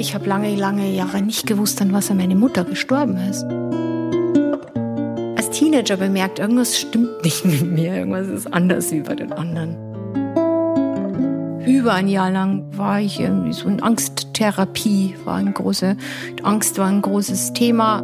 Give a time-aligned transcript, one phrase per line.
[0.00, 3.44] Ich habe lange, lange Jahre nicht gewusst, an was meine Mutter gestorben ist.
[5.36, 9.76] Als Teenager bemerkt, irgendwas stimmt nicht mit mir, irgendwas ist anders wie bei den anderen.
[11.66, 15.98] Über ein Jahr lang war ich irgendwie so in Angsttherapie, war eine große,
[16.44, 18.02] Angst war ein großes Thema.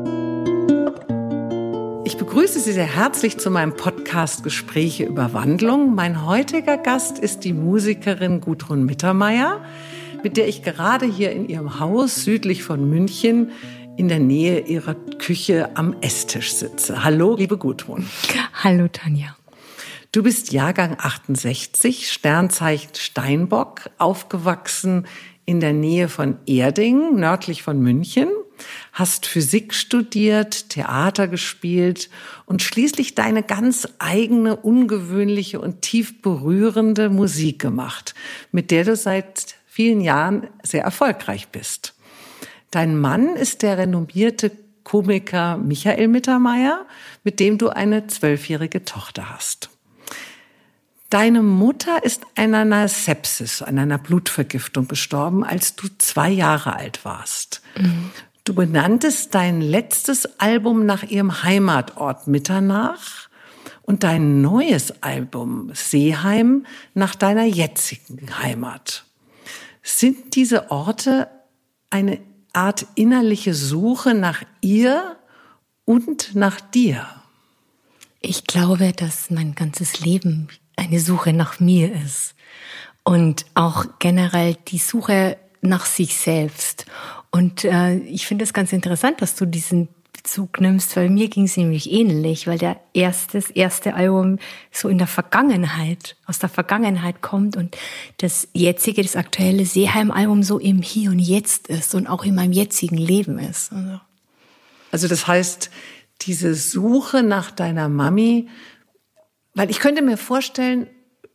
[2.05, 5.95] Ich begrüße Sie sehr herzlich zu meinem Podcast Gespräche über Wandlung.
[5.95, 9.63] Mein heutiger Gast ist die Musikerin Gudrun Mittermeier,
[10.27, 13.53] mit der ich gerade hier in ihrem Haus südlich von München
[13.97, 17.05] in der Nähe ihrer Küche am Esstisch sitze.
[17.05, 18.11] Hallo, liebe Gudrun.
[18.53, 19.37] Hallo, Tanja.
[20.11, 25.07] Du bist Jahrgang 68, Sternzeichen Steinbock, aufgewachsen
[25.45, 28.27] in der Nähe von Erding, nördlich von München
[28.93, 32.11] hast Physik studiert, Theater gespielt
[32.47, 38.15] und schließlich deine ganz eigene, ungewöhnliche und tief berührende Musik gemacht,
[38.53, 41.93] mit der du seit vielen Jahren sehr erfolgreich bist.
[42.71, 44.51] Dein Mann ist der renommierte
[44.85, 46.87] Komiker Michael Mittermeier,
[47.25, 49.69] mit dem du eine zwölfjährige Tochter hast.
[51.11, 57.05] Deine Mutter ist an einer Sepsis, an einer Blutvergiftung gestorben, als du zwei Jahre alt
[57.05, 57.61] warst.
[57.77, 58.11] Mhm.
[58.45, 63.29] Du benanntest dein letztes Album nach ihrem Heimatort Mitternach
[63.83, 69.06] und dein neues Album Seeheim nach deiner jetzigen Heimat.
[69.89, 71.29] Sind diese Orte
[71.91, 72.19] eine
[72.53, 75.17] Art innerliche Suche nach ihr
[75.85, 77.07] und nach dir?
[78.21, 82.35] Ich glaube, dass mein ganzes Leben eine Suche nach mir ist
[83.05, 86.87] und auch generell die Suche nach sich selbst.
[87.31, 89.87] Und äh, ich finde es ganz interessant, dass du diesen
[90.27, 94.41] Bezug nimmst, weil mir ging es nämlich ähnlich, weil der erste, das erste Album
[94.73, 97.77] so in der Vergangenheit, aus der Vergangenheit kommt und
[98.19, 102.51] das jetzige, das aktuelle Seeheim-Album so im Hier und Jetzt ist und auch in meinem
[102.51, 103.73] jetzigen Leben ist.
[103.73, 104.01] Also,
[104.91, 105.71] also das heißt,
[106.23, 108.49] diese Suche nach deiner Mami,
[109.55, 110.89] weil ich könnte mir vorstellen,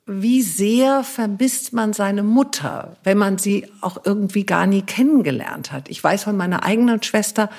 [0.06, 5.90] wie sehr vermisst man seine Mutter, wenn man sie auch irgendwie gar nie kennengelernt hat.
[5.90, 7.50] Ich weiß von meiner eigenen Schwester,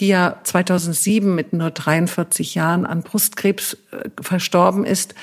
[0.00, 5.14] die ja 2007 mit nur 43 Jahren an Brustkrebs äh, verstorben ist.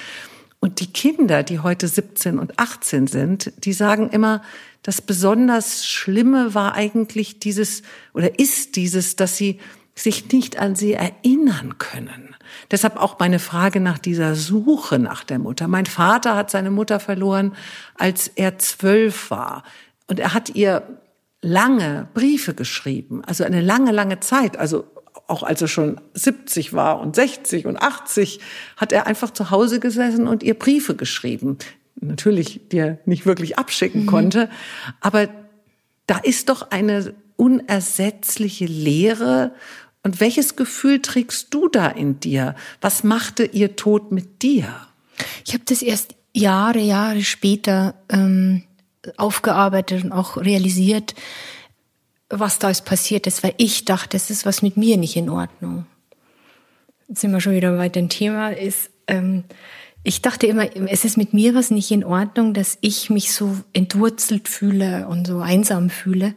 [0.59, 4.41] Und die Kinder, die heute 17 und 18 sind, die sagen immer,
[4.81, 9.59] das besonders Schlimme war eigentlich dieses oder ist dieses, dass sie
[9.95, 12.35] sich nicht an sie erinnern können.
[12.69, 15.67] Deshalb auch meine Frage nach dieser Suche nach der Mutter.
[15.67, 17.55] Mein Vater hat seine Mutter verloren,
[17.95, 19.63] als er zwölf war.
[20.07, 20.83] Und er hat ihr
[21.45, 24.85] lange Briefe geschrieben, also eine lange, lange Zeit, also
[25.27, 28.39] auch als er schon 70 war und 60 und 80,
[28.77, 31.57] hat er einfach zu Hause gesessen und ihr Briefe geschrieben.
[31.99, 34.07] Natürlich, die er nicht wirklich abschicken mhm.
[34.07, 34.49] konnte.
[35.01, 35.29] Aber
[36.07, 39.53] da ist doch eine unersetzliche Lehre
[40.03, 42.55] und welches Gefühl trägst du da in dir?
[42.81, 44.67] Was machte ihr Tod mit dir?
[45.45, 48.63] Ich habe das erst Jahre, Jahre später ähm,
[49.17, 51.15] aufgearbeitet und auch realisiert,
[52.29, 55.29] was da ist passiert ist, weil ich dachte, es ist was mit mir nicht in
[55.29, 55.85] Ordnung.
[57.07, 58.49] Jetzt sind wir schon wieder bei dem Thema.
[58.49, 59.43] Ist, ähm,
[60.03, 63.57] ich dachte immer, es ist mit mir was nicht in Ordnung, dass ich mich so
[63.73, 66.33] entwurzelt fühle und so einsam fühle.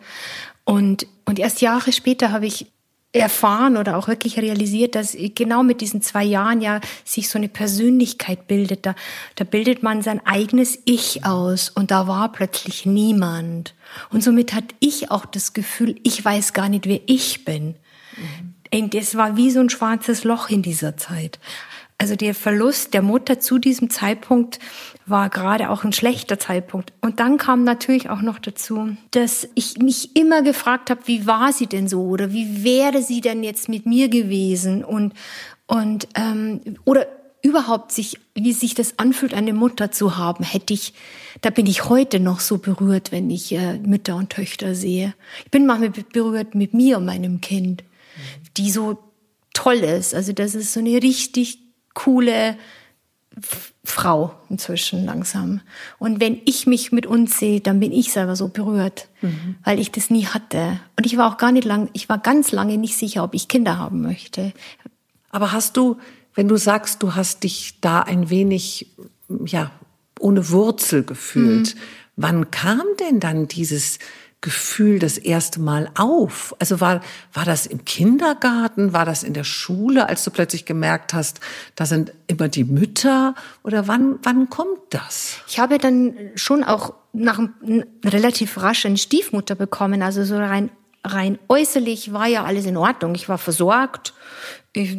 [0.64, 2.66] Und, und erst Jahre später habe ich
[3.12, 7.48] erfahren oder auch wirklich realisiert, dass genau mit diesen zwei Jahren ja sich so eine
[7.48, 8.84] Persönlichkeit bildet.
[8.84, 8.94] Da,
[9.34, 13.74] da bildet man sein eigenes Ich aus und da war plötzlich niemand.
[14.10, 17.76] Und somit hat ich auch das Gefühl, ich weiß gar nicht, wer ich bin.
[18.16, 18.54] Mhm.
[18.70, 21.38] Und es war wie so ein schwarzes Loch in dieser Zeit.
[22.00, 24.60] Also der Verlust der Mutter zu diesem Zeitpunkt
[25.04, 26.92] war gerade auch ein schlechter Zeitpunkt.
[27.00, 31.52] Und dann kam natürlich auch noch dazu, dass ich mich immer gefragt habe, wie war
[31.52, 35.12] sie denn so oder wie wäre sie denn jetzt mit mir gewesen und
[35.66, 37.06] und ähm, oder
[37.42, 40.94] überhaupt sich, wie sich das anfühlt, eine Mutter zu haben, hätte ich,
[41.40, 45.14] da bin ich heute noch so berührt, wenn ich äh, Mütter und Töchter sehe.
[45.44, 47.84] Ich bin manchmal berührt mit mir und meinem Kind,
[48.56, 48.98] die so
[49.52, 50.14] toll ist.
[50.14, 51.67] Also das ist so eine richtig
[51.98, 52.56] coole
[53.84, 55.60] Frau inzwischen langsam.
[55.98, 59.56] Und wenn ich mich mit uns sehe, dann bin ich selber so berührt, mhm.
[59.64, 60.78] weil ich das nie hatte.
[60.96, 63.48] Und ich war auch gar nicht lang, ich war ganz lange nicht sicher, ob ich
[63.48, 64.52] Kinder haben möchte.
[65.30, 65.96] Aber hast du,
[66.34, 68.86] wenn du sagst, du hast dich da ein wenig,
[69.44, 69.72] ja,
[70.20, 71.80] ohne Wurzel gefühlt, mhm.
[72.16, 73.98] wann kam denn dann dieses,
[74.40, 76.54] Gefühl das erste Mal auf?
[76.60, 77.00] Also war,
[77.32, 78.92] war das im Kindergarten?
[78.92, 81.40] War das in der Schule, als du plötzlich gemerkt hast,
[81.74, 83.34] da sind immer die Mütter?
[83.64, 85.38] Oder wann, wann kommt das?
[85.48, 87.40] Ich habe dann schon auch nach
[88.04, 90.70] relativ rasch eine Stiefmutter bekommen, also so rein
[91.04, 93.14] rein äußerlich war ja alles in Ordnung.
[93.14, 94.14] Ich war versorgt.
[94.72, 94.96] Ich,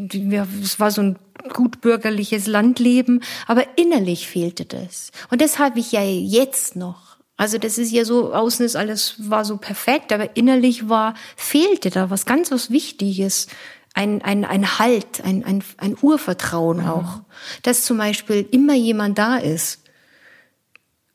[0.64, 1.20] es war so ein
[1.54, 5.12] gut bürgerliches Landleben, aber innerlich fehlte das.
[5.30, 7.09] Und das habe ich ja jetzt noch.
[7.40, 11.90] Also das ist ja so, außen ist alles, war so perfekt, aber innerlich war, fehlte
[11.90, 13.48] da was ganz was Wichtiges.
[13.94, 17.22] Ein, ein, ein Halt, ein, ein, ein Urvertrauen auch.
[17.64, 19.80] Dass zum Beispiel immer jemand da ist,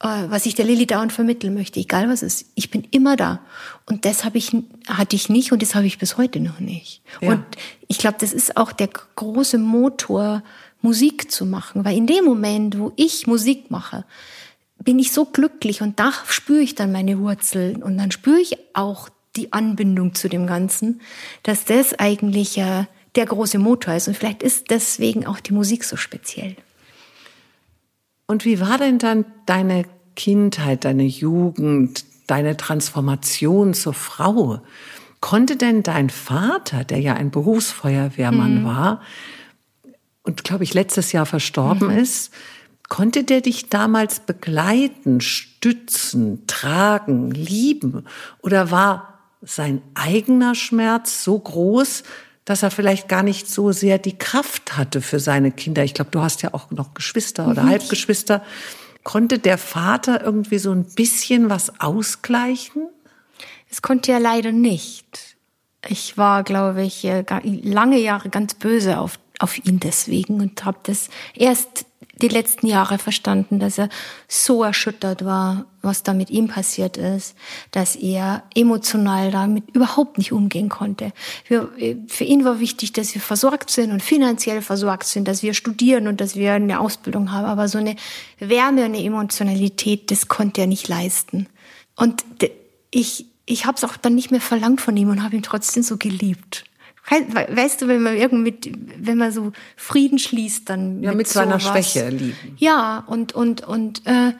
[0.00, 2.47] äh, was ich der Lilly dauernd vermitteln möchte, egal was ist.
[2.55, 3.41] Ich bin immer da.
[3.85, 4.56] Und das habe ich,
[4.88, 7.03] hatte ich nicht und das habe ich bis heute noch nicht.
[7.20, 7.32] Ja.
[7.32, 7.44] Und
[7.87, 10.43] ich glaube, das ist auch der große Motor,
[10.81, 11.85] Musik zu machen.
[11.85, 14.06] Weil in dem Moment, wo ich Musik mache,
[14.82, 18.59] bin ich so glücklich und da spüre ich dann meine Wurzeln und dann spüre ich
[18.75, 21.00] auch die Anbindung zu dem Ganzen,
[21.43, 24.09] dass das eigentlich ja der große Motor ist.
[24.09, 26.56] Und vielleicht ist deswegen auch die Musik so speziell.
[28.26, 29.85] Und wie war denn dann deine
[30.17, 34.61] Kindheit, deine Jugend, deine Transformation zur Frau?
[35.20, 38.65] Konnte denn dein Vater, der ja ein Berufsfeuerwehrmann mhm.
[38.65, 39.03] war
[40.23, 41.99] und glaube ich letztes Jahr verstorben mhm.
[41.99, 42.32] ist,
[42.89, 48.07] konnte der dich damals begleiten, stützen, tragen, lieben?
[48.43, 52.03] Oder war sein eigener Schmerz so groß,
[52.45, 55.83] dass er vielleicht gar nicht so sehr die Kraft hatte für seine Kinder.
[55.85, 57.71] Ich glaube, du hast ja auch noch Geschwister oder mhm.
[57.71, 58.45] Halbgeschwister.
[59.03, 62.89] Konnte der Vater irgendwie so ein bisschen was ausgleichen?
[63.71, 65.37] Es konnte er leider nicht.
[65.89, 70.79] Ich war, glaube ich, äh, lange Jahre ganz böse auf, auf ihn deswegen und habe
[70.85, 71.87] das erst
[72.25, 73.91] die letzten Jahre verstanden, dass er
[74.29, 77.37] so erschüttert war, was da mit ihm passiert ist,
[77.71, 81.12] dass er emotional damit überhaupt nicht umgehen konnte.
[81.44, 81.71] Für,
[82.09, 86.09] für ihn war wichtig, dass wir versorgt sind und finanziell versorgt sind, dass wir studieren
[86.09, 87.44] und dass wir eine Ausbildung haben.
[87.44, 87.94] Aber so eine
[88.38, 91.47] Wärme und eine Emotionalität, das konnte er nicht leisten.
[91.94, 92.25] Und
[92.91, 95.82] ich, ich habe es auch dann nicht mehr verlangt von ihm und habe ihn trotzdem
[95.82, 96.65] so geliebt.
[97.09, 101.61] Weißt du, wenn man irgendwie, wenn man so Frieden schließt, dann ja mit, mit seiner
[101.61, 101.93] sowas.
[101.93, 102.56] Schwäche lieben.
[102.56, 104.33] Ja und und und äh,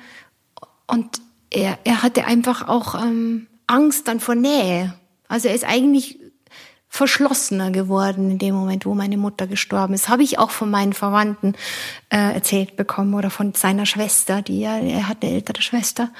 [0.87, 1.21] und
[1.51, 4.95] er er hatte einfach auch ähm, Angst dann vor Nähe.
[5.29, 6.19] Also er ist eigentlich
[6.89, 10.09] verschlossener geworden in dem Moment, wo meine Mutter gestorben ist.
[10.09, 11.55] Habe ich auch von meinen Verwandten
[12.09, 16.11] äh, erzählt bekommen oder von seiner Schwester, die ja, er hat eine ältere Schwester.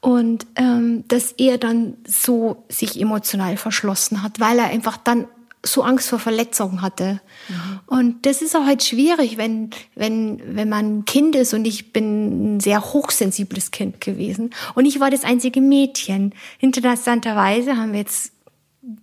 [0.00, 5.26] Und ähm, dass er dann so sich emotional verschlossen hat, weil er einfach dann
[5.64, 7.20] so Angst vor Verletzungen hatte.
[7.48, 7.80] Mhm.
[7.86, 12.56] Und das ist auch halt schwierig, wenn, wenn, wenn man Kind ist und ich bin
[12.56, 14.50] ein sehr hochsensibles Kind gewesen.
[14.74, 16.34] Und ich war das einzige Mädchen.
[16.60, 18.32] Interessanterweise haben wir jetzt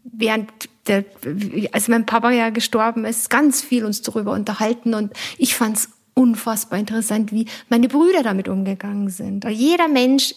[0.03, 0.49] während
[0.87, 1.05] der,
[1.73, 6.79] als mein Papa ja gestorben ist, ganz viel uns darüber unterhalten und ich fand's unfassbar
[6.79, 9.45] interessant, wie meine Brüder damit umgegangen sind.
[9.45, 10.33] Jeder Mensch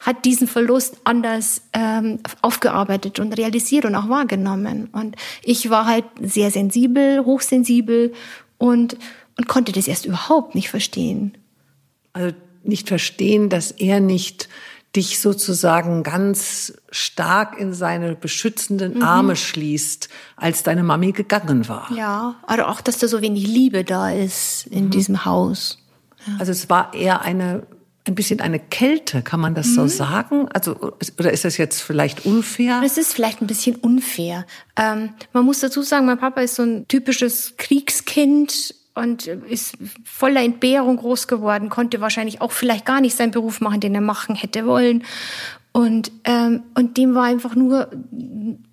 [0.00, 4.88] hat diesen Verlust anders ähm, aufgearbeitet und realisiert und auch wahrgenommen.
[4.92, 8.12] Und ich war halt sehr sensibel, hochsensibel
[8.58, 8.96] und,
[9.36, 11.36] und konnte das erst überhaupt nicht verstehen.
[12.12, 14.48] Also nicht verstehen, dass er nicht
[14.96, 19.02] dich sozusagen ganz stark in seine beschützenden mhm.
[19.02, 21.90] Arme schließt, als deine Mami gegangen war.
[21.94, 24.90] Ja, also auch, dass da so wenig Liebe da ist in mhm.
[24.90, 25.78] diesem Haus.
[26.26, 26.36] Ja.
[26.38, 27.66] Also es war eher eine
[28.06, 29.74] ein bisschen eine Kälte, kann man das mhm.
[29.74, 30.48] so sagen?
[30.52, 30.76] Also,
[31.18, 32.82] oder ist das jetzt vielleicht unfair?
[32.84, 34.46] Es ist vielleicht ein bisschen unfair.
[34.76, 40.42] Ähm, man muss dazu sagen, mein Papa ist so ein typisches Kriegskind und ist voller
[40.42, 44.36] Entbehrung groß geworden, konnte wahrscheinlich auch vielleicht gar nicht seinen Beruf machen, den er machen
[44.36, 45.04] hätte wollen.
[45.72, 47.90] Und, ähm, und dem war einfach nur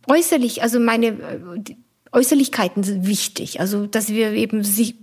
[0.07, 1.75] äußerlich, also meine äh,
[2.13, 3.59] Äußerlichkeiten sind wichtig.
[3.59, 4.95] Also, dass wir eben sich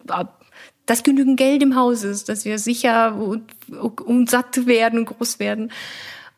[0.91, 3.45] dass genügend Geld im Haus ist, dass wir sicher und,
[4.05, 5.71] und satt werden und groß werden.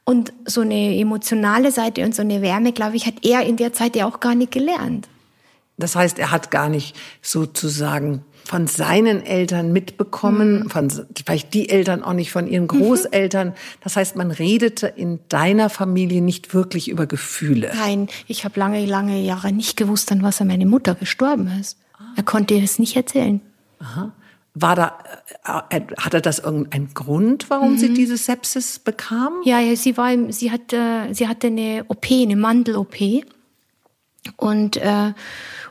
[0.05, 3.73] Und so eine emotionale Seite und so eine Wärme, glaube ich, hat er in der
[3.73, 5.09] Zeit ja auch gar nicht gelernt.
[5.79, 10.71] Das heißt, er hat gar nicht sozusagen von seinen Eltern mitbekommen, mhm.
[10.71, 12.69] von vielleicht die Eltern auch nicht von ihren mhm.
[12.69, 13.55] Großeltern.
[13.83, 17.73] Das heißt, man redete in deiner Familie nicht wirklich über Gefühle.
[17.75, 21.79] Nein, ich habe lange, lange Jahre nicht gewusst, an was er meine Mutter gestorben ist.
[22.17, 23.41] Er konnte es nicht erzählen.
[23.79, 24.13] Aha.
[24.55, 24.99] War da,
[25.71, 27.79] äh, äh, hatte das irgendeinen Grund, warum mhm.
[27.79, 29.41] sie diese Sepsis bekam?
[29.45, 33.25] Ja, ja, sie war, sie hatte, sie hatte eine OP, eine Mandel-OP
[34.37, 35.15] und äh,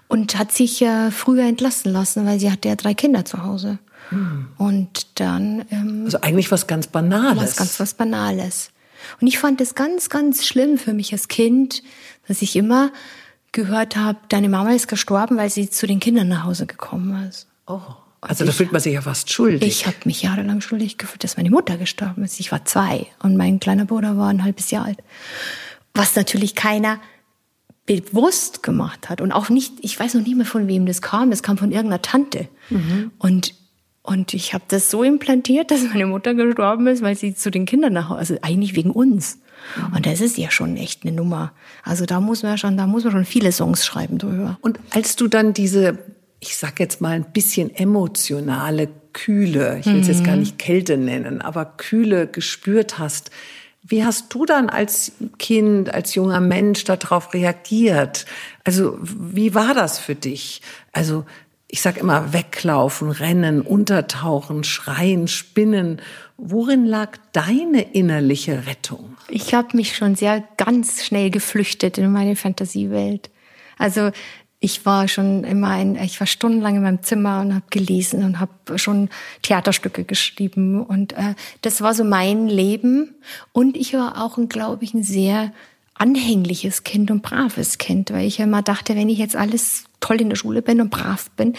[0.07, 3.79] und hat sich äh, früher entlassen lassen, weil sie hatte ja drei Kinder zu Hause.
[4.09, 4.47] Mhm.
[4.57, 7.43] Und dann ähm, also eigentlich was ganz Banales.
[7.43, 8.71] Was ganz was Banales.
[9.19, 11.81] Und ich fand es ganz, ganz schlimm für mich als Kind,
[12.27, 12.91] dass ich immer
[13.51, 17.47] gehört habe, deine Mama ist gestorben, weil sie zu den Kindern nach Hause gekommen ist.
[17.67, 17.79] Oh.
[18.21, 19.67] Also da fühlt man sich ja fast schuldig.
[19.67, 22.39] Ich habe mich jahrelang schuldig gefühlt, dass meine Mutter gestorben ist.
[22.39, 24.99] Ich war zwei und mein kleiner Bruder war ein halbes Jahr alt.
[25.95, 26.99] Was natürlich keiner
[27.87, 31.31] bewusst gemacht hat und auch nicht, ich weiß noch nicht mehr von wem das kam,
[31.31, 32.47] das kam von irgendeiner Tante.
[32.69, 33.11] Mhm.
[33.17, 33.55] Und
[34.03, 37.67] und ich habe das so implantiert, dass meine Mutter gestorben ist, weil sie zu den
[37.67, 39.37] Kindern nach Hause, also eigentlich wegen uns.
[39.77, 39.95] Mhm.
[39.95, 41.51] Und das ist ja schon echt eine Nummer.
[41.83, 44.57] Also da muss man ja schon, da muss man schon viele Songs schreiben drüber.
[44.61, 45.99] Und als du dann diese,
[46.41, 50.13] ich sag jetzt mal ein bisschen emotionale Kühle, ich will es mhm.
[50.13, 53.29] jetzt gar nicht Kälte nennen, aber Kühle gespürt hast,
[53.83, 58.25] wie hast du dann als Kind, als junger Mensch darauf reagiert?
[58.63, 60.61] Also wie war das für dich?
[60.93, 61.25] Also
[61.67, 66.01] ich sag immer weglaufen, rennen, untertauchen, schreien, spinnen.
[66.37, 69.15] Worin lag deine innerliche Rettung?
[69.29, 73.29] Ich habe mich schon sehr ganz schnell geflüchtet in meine Fantasiewelt.
[73.77, 74.11] Also
[74.63, 78.39] ich war schon immer ein, ich war stundenlang in meinem Zimmer und habe gelesen und
[78.39, 79.09] habe schon
[79.41, 83.15] Theaterstücke geschrieben und äh, das war so mein Leben
[83.51, 85.51] und ich war auch, glaube ich, ein sehr
[85.95, 90.29] anhängliches Kind und braves Kind, weil ich immer dachte, wenn ich jetzt alles toll in
[90.29, 91.53] der Schule bin und brav bin,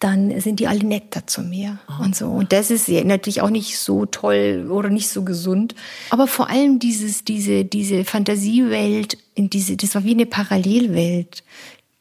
[0.00, 2.04] dann sind die alle netter zu mir oh.
[2.04, 2.26] und so.
[2.26, 5.76] Und das ist natürlich auch nicht so toll oder nicht so gesund.
[6.10, 11.44] Aber vor allem dieses, diese, diese Fantasiewelt, in diese, das war wie eine Parallelwelt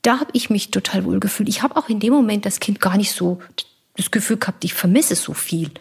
[0.03, 1.50] da habe ich mich total wohl gefühlt.
[1.50, 3.39] Ich habe auch in dem Moment das Kind gar nicht so
[3.95, 5.72] das Gefühl gehabt, ich vermisse so viel.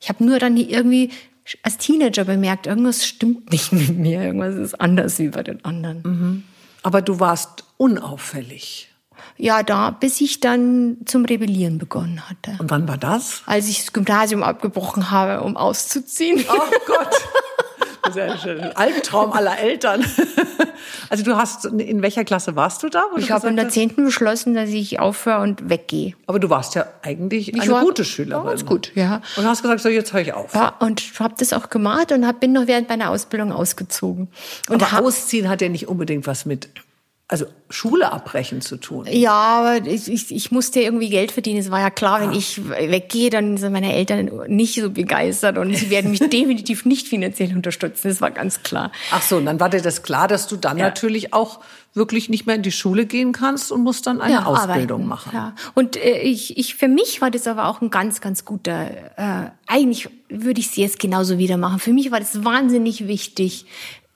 [0.00, 1.10] Ich habe nur dann irgendwie
[1.62, 6.02] als Teenager bemerkt, irgendwas stimmt nicht mit mir, irgendwas ist anders wie bei den anderen.
[6.02, 6.44] Mhm.
[6.82, 8.88] Aber du warst unauffällig.
[9.36, 12.56] Ja, da, bis ich dann zum Rebellieren begonnen hatte.
[12.58, 13.42] Und wann war das?
[13.46, 16.44] Als ich das Gymnasium abgebrochen habe, um auszuziehen.
[16.48, 17.14] Oh Gott.
[18.12, 18.60] Sehr schön.
[18.60, 20.04] Albtraum aller Eltern.
[21.10, 23.02] Also du hast, in welcher Klasse warst du da?
[23.16, 26.14] Ich habe in der zehnten beschlossen, dass ich aufhöre und weggehe.
[26.26, 28.46] Aber du warst ja eigentlich ich eine war, gute Schülerin.
[28.46, 29.20] Ganz gut, ja.
[29.36, 30.54] Und hast gesagt, so jetzt höre ich auf.
[30.54, 34.28] Ja, und habe das auch gemacht und hab, bin noch während meiner Ausbildung ausgezogen.
[34.68, 36.68] Und Aber ausziehen hat ja nicht unbedingt was mit
[37.30, 39.06] also Schule abbrechen zu tun.
[39.08, 41.60] Ja, aber ich, ich, ich musste irgendwie Geld verdienen.
[41.60, 42.36] Es war ja klar, wenn ah.
[42.36, 47.06] ich weggehe, dann sind meine Eltern nicht so begeistert und sie werden mich definitiv nicht
[47.06, 48.08] finanziell unterstützen.
[48.08, 48.90] Das war ganz klar.
[49.12, 50.86] Ach so, und dann war dir das klar, dass du dann ja.
[50.86, 51.60] natürlich auch
[51.94, 55.08] wirklich nicht mehr in die Schule gehen kannst und musst dann eine ja, Ausbildung arbeiten.
[55.08, 55.30] machen.
[55.32, 55.54] Ja.
[55.74, 59.50] Und äh, ich, ich, für mich war das aber auch ein ganz, ganz guter, äh,
[59.68, 61.78] eigentlich würde ich es jetzt genauso wieder machen.
[61.78, 63.66] Für mich war das wahnsinnig wichtig,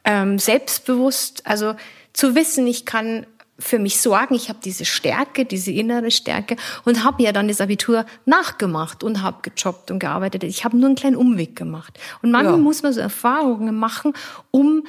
[0.04, 1.74] ähm, selbstbewusst, also
[2.14, 3.26] zu wissen, ich kann
[3.58, 7.60] für mich sorgen, ich habe diese Stärke, diese innere Stärke und habe ja dann das
[7.60, 10.42] Abitur nachgemacht und habe gejobbt und gearbeitet.
[10.44, 11.98] Ich habe nur einen kleinen Umweg gemacht.
[12.22, 12.60] Und manchmal ja.
[12.60, 14.12] muss man so Erfahrungen machen,
[14.50, 14.86] um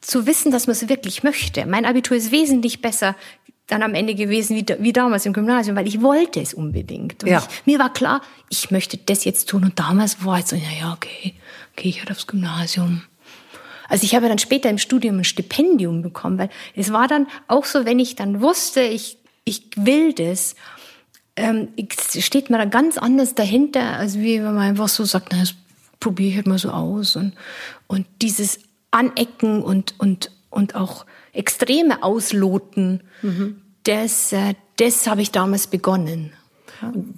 [0.00, 1.66] zu wissen, dass man es wirklich möchte.
[1.66, 3.16] Mein Abitur ist wesentlich besser
[3.66, 7.24] dann am Ende gewesen wie, wie damals im Gymnasium, weil ich wollte es unbedingt.
[7.24, 7.38] Und ja.
[7.38, 9.64] ich, mir war klar, ich möchte das jetzt tun.
[9.64, 11.34] Und damals war ich so, ja, ja, okay,
[11.74, 13.02] gehe ich halt aufs Gymnasium.
[13.88, 17.64] Also ich habe dann später im Studium ein Stipendium bekommen, weil es war dann auch
[17.64, 20.56] so, wenn ich dann wusste, ich, ich will das,
[21.36, 21.68] ähm,
[22.18, 25.54] steht man da ganz anders dahinter, als wie wenn man einfach so sagt, na, das
[26.00, 27.16] probiere ich halt mal so aus.
[27.16, 27.34] Und,
[27.86, 33.60] und dieses Anecken und, und, und auch extreme Ausloten, mhm.
[33.84, 36.32] das, äh, das habe ich damals begonnen.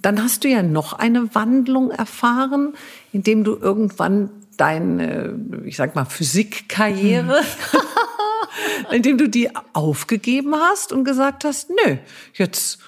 [0.01, 2.73] Dann hast du ja noch eine Wandlung erfahren,
[3.11, 8.91] indem du irgendwann deine, ich sag mal, Physikkarriere, mhm.
[8.91, 11.97] indem du die aufgegeben hast und gesagt hast, nö,
[12.33, 12.79] jetzt,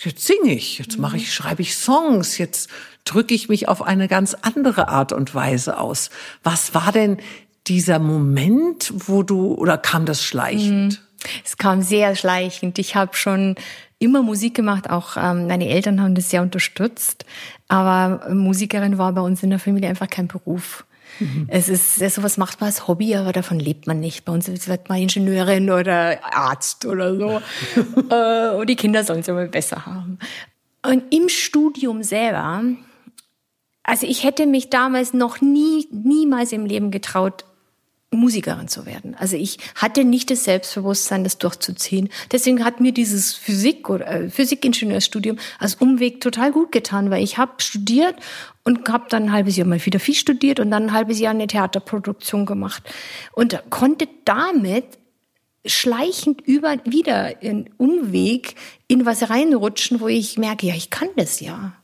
[0.00, 2.70] jetzt singe ich, jetzt mache ich, schreibe ich Songs, jetzt
[3.04, 6.10] drücke ich mich auf eine ganz andere Art und Weise aus.
[6.42, 7.18] Was war denn
[7.66, 11.00] dieser Moment, wo du, oder kam das schleichend?
[11.00, 11.08] Mhm.
[11.44, 12.78] Es kam sehr schleichend.
[12.78, 13.56] Ich habe schon
[13.98, 17.24] immer Musik gemacht, auch ähm, meine Eltern haben das sehr unterstützt,
[17.68, 20.84] aber Musikerin war bei uns in der Familie einfach kein Beruf.
[21.20, 21.46] Mhm.
[21.48, 24.24] Es ist, sowas macht man als Hobby, aber davon lebt man nicht.
[24.24, 27.40] Bei uns wird man Ingenieurin oder Arzt oder so.
[28.10, 30.18] Äh, und die Kinder sollen es immer besser haben.
[30.86, 32.62] Und im Studium selber,
[33.82, 37.44] also ich hätte mich damals noch nie, niemals im Leben getraut,
[38.10, 39.14] Musikerin zu werden.
[39.14, 42.08] Also ich hatte nicht das Selbstbewusstsein, das durchzuziehen.
[42.32, 47.36] Deswegen hat mir dieses Physik oder äh, Physikingenieurstudium als Umweg total gut getan, weil ich
[47.36, 48.16] habe studiert
[48.64, 51.32] und habe dann ein halbes Jahr mal wieder viel studiert und dann ein halbes Jahr
[51.32, 52.82] eine Theaterproduktion gemacht
[53.32, 54.86] und konnte damit
[55.66, 58.54] schleichend über wieder in Umweg
[58.86, 61.74] in was reinrutschen, wo ich merke, ja, ich kann das ja.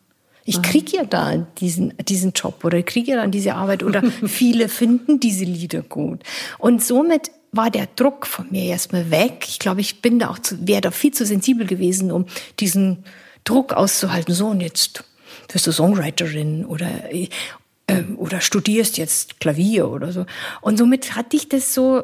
[0.45, 4.69] Ich kriege ja da diesen, diesen Job oder kriege ja dann diese Arbeit oder viele
[4.69, 6.23] finden diese Lieder gut.
[6.59, 9.47] Und somit war der Druck von mir erstmal weg.
[9.49, 12.27] Ich glaube, ich bin da auch zu, wäre da viel zu sensibel gewesen, um
[12.61, 13.05] diesen
[13.45, 14.35] Druck auszuhalten.
[14.35, 15.05] So, und jetzt
[15.51, 17.29] wirst du Songwriterin oder, äh,
[18.17, 20.27] oder studierst jetzt Klavier oder so.
[20.61, 22.03] Und somit hatte ich das so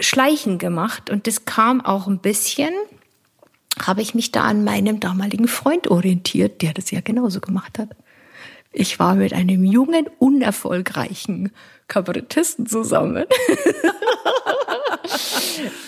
[0.00, 2.72] Schleichen gemacht und das kam auch ein bisschen,
[3.80, 7.90] habe ich mich da an meinem damaligen Freund orientiert, der das ja genauso gemacht hat.
[8.72, 11.52] Ich war mit einem jungen, unerfolgreichen
[11.86, 13.24] Kabarettisten zusammen.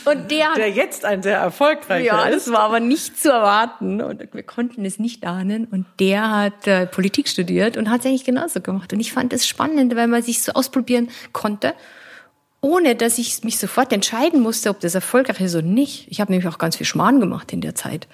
[0.05, 2.25] und der, der jetzt ein sehr erfolgreicher ja, ist.
[2.25, 5.65] Ja, das war aber nicht zu erwarten und wir konnten es nicht ahnen.
[5.65, 8.93] Und der hat äh, Politik studiert und hat es eigentlich genauso gemacht.
[8.93, 11.75] Und ich fand es spannend, weil man sich so ausprobieren konnte
[12.61, 16.07] ohne dass ich mich sofort entscheiden musste, ob das erfolgreich ist oder nicht.
[16.11, 18.09] Ich habe nämlich auch ganz viel Schmarrn gemacht in der Zeit.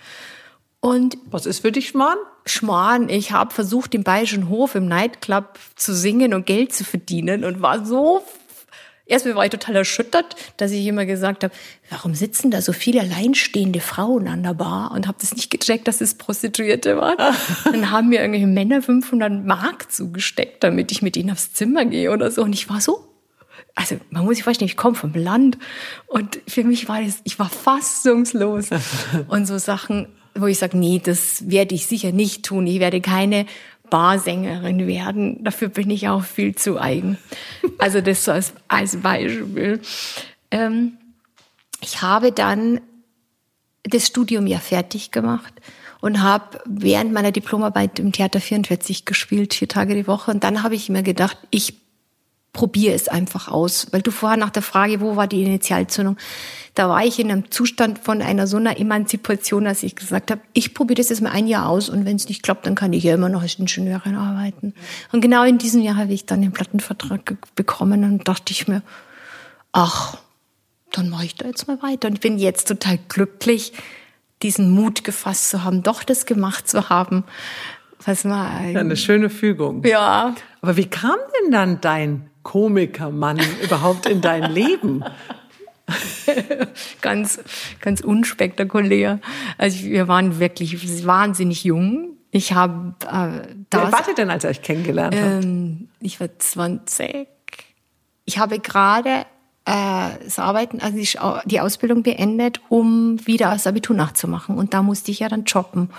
[0.81, 2.19] Und was ist für dich Schmarrn?
[2.45, 3.09] Schmarrn.
[3.09, 7.63] Ich habe versucht, im Bayerischen Hof im Nightclub zu singen und Geld zu verdienen und
[7.63, 8.23] war so
[9.05, 11.53] Erstmal war ich total erschüttert, dass ich immer gesagt habe,
[11.91, 15.89] warum sitzen da so viele alleinstehende Frauen an der Bar und habe das nicht gecheckt,
[15.89, 17.19] dass es Prostituierte waren.
[17.65, 22.11] Dann haben mir irgendwelche Männer 500 Mark zugesteckt, damit ich mit ihnen aufs Zimmer gehe
[22.13, 22.43] oder so.
[22.43, 23.12] Und ich war so
[23.75, 25.59] also man muss sich vorstellen, ich komme vom Land
[26.07, 28.69] und für mich war das, ich war fassungslos
[29.29, 32.67] und so Sachen, wo ich sage, nee, das werde ich sicher nicht tun.
[32.67, 33.47] Ich werde keine
[33.91, 35.45] Barsängerin werden.
[35.45, 37.19] Dafür bin ich auch viel zu eigen.
[37.79, 39.81] Also das so als, als Beispiel.
[40.50, 40.95] Ähm,
[41.83, 42.81] ich habe dann
[43.83, 45.52] das Studium ja fertig gemacht
[46.00, 50.31] und habe während meiner Diplomarbeit im Theater 44 gespielt, vier Tage die Woche.
[50.31, 51.82] Und dann habe ich mir gedacht, ich
[52.53, 53.89] probier es einfach aus.
[53.93, 56.17] Weil du vorher nach der Frage, wo war die Initialzündung,
[56.75, 60.41] da war ich in einem Zustand von einer so einer Emanzipation, dass ich gesagt habe,
[60.53, 62.93] ich probiere das jetzt mal ein Jahr aus und wenn es nicht klappt, dann kann
[62.93, 64.75] ich ja immer noch als Ingenieurin arbeiten.
[65.13, 68.83] Und genau in diesem Jahr habe ich dann den Plattenvertrag bekommen und dachte ich mir,
[69.73, 70.19] ach,
[70.93, 72.09] dann mache ich da jetzt mal weiter.
[72.09, 73.73] Und ich bin jetzt total glücklich,
[74.43, 77.25] diesen Mut gefasst zu haben, doch das gemacht zu haben.
[78.05, 79.85] Was war ja, eine schöne Fügung.
[79.85, 80.35] Ja.
[80.61, 85.05] Aber wie kam denn dann dein Komikermann überhaupt in dein Leben?
[87.01, 87.41] ganz,
[87.81, 89.21] ganz unspektakulär.
[89.59, 92.16] Also wir waren wirklich wahnsinnig jung.
[92.31, 93.83] Ich habe äh, da.
[93.85, 95.45] Wer wart denn, als ihr euch kennengelernt habt?
[95.45, 97.29] Ähm, ich war 20.
[98.25, 99.27] Ich habe gerade
[99.64, 104.57] äh, das Arbeiten, also die, die Ausbildung beendet, um wieder das Abitur nachzumachen.
[104.57, 105.90] Und da musste ich ja dann jobben.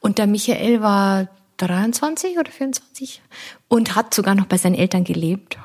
[0.00, 3.22] Und der Michael war 23 oder 24
[3.68, 5.58] und hat sogar noch bei seinen Eltern gelebt.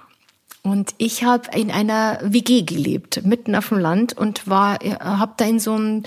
[0.62, 5.34] Und ich habe in einer WG gelebt, mitten auf dem Land und war, äh, habe
[5.38, 6.04] da in so einem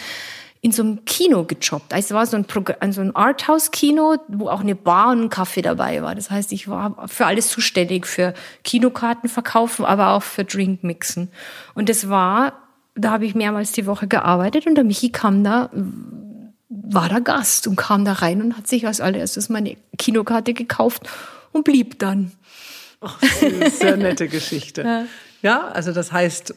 [0.65, 1.93] in so einem Kino gejobbt.
[1.93, 5.29] Also es war so ein, Programm, so ein Arthouse-Kino, wo auch eine Bar und ein
[5.29, 6.15] Kaffee dabei war.
[6.15, 11.33] Das heißt, ich war für alles zuständig, für Kinokarten verkaufen, aber auch für Drink mixen.
[11.75, 12.53] Und das war,
[12.95, 15.69] da habe ich mehrmals die Woche gearbeitet und der Michi kam da,
[16.69, 21.09] war da Gast und kam da rein und hat sich als allererstes meine Kinokarte gekauft
[21.51, 22.31] und blieb dann.
[23.03, 23.19] Ach,
[23.71, 24.83] sehr nette Geschichte.
[24.83, 25.05] ja.
[25.43, 26.55] ja, also das heißt,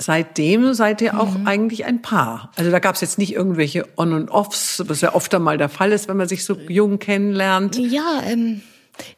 [0.00, 1.46] seitdem seid ihr auch mhm.
[1.46, 2.50] eigentlich ein Paar.
[2.56, 5.68] Also da gab es jetzt nicht irgendwelche On- und Offs, was ja oft einmal der
[5.68, 7.76] Fall ist, wenn man sich so jung kennenlernt.
[7.76, 8.62] Ja, ähm,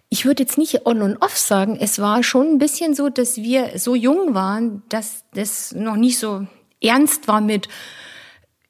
[0.09, 1.77] ich würde jetzt nicht On und Off sagen.
[1.81, 6.19] Es war schon ein bisschen so, dass wir so jung waren, dass das noch nicht
[6.19, 6.47] so
[6.81, 7.69] ernst war mit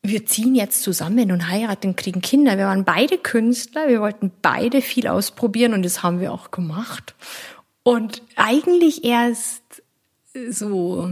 [0.08, 2.56] wir ziehen jetzt zusammen und heiraten kriegen Kinder.
[2.58, 7.14] Wir waren beide Künstler, wir wollten beide viel ausprobieren und das haben wir auch gemacht.
[7.86, 9.62] Und eigentlich erst
[10.50, 11.08] so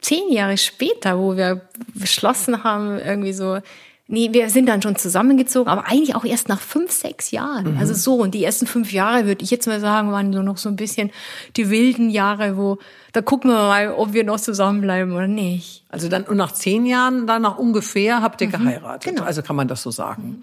[0.00, 3.60] zehn Jahre später, wo wir beschlossen haben, irgendwie so,
[4.08, 7.74] nee, wir sind dann schon zusammengezogen, aber eigentlich auch erst nach fünf, sechs Jahren.
[7.74, 7.78] Mhm.
[7.78, 10.56] Also so, und die ersten fünf Jahre, würde ich jetzt mal sagen, waren so noch
[10.56, 11.12] so ein bisschen
[11.56, 12.78] die wilden Jahre, wo,
[13.12, 15.84] da gucken wir mal, ob wir noch zusammenbleiben oder nicht.
[15.88, 18.64] Also dann, und nach zehn Jahren, dann nach ungefähr, habt ihr mhm.
[18.64, 19.14] geheiratet.
[19.14, 19.22] Genau.
[19.24, 20.22] Also kann man das so sagen.
[20.24, 20.42] Mhm.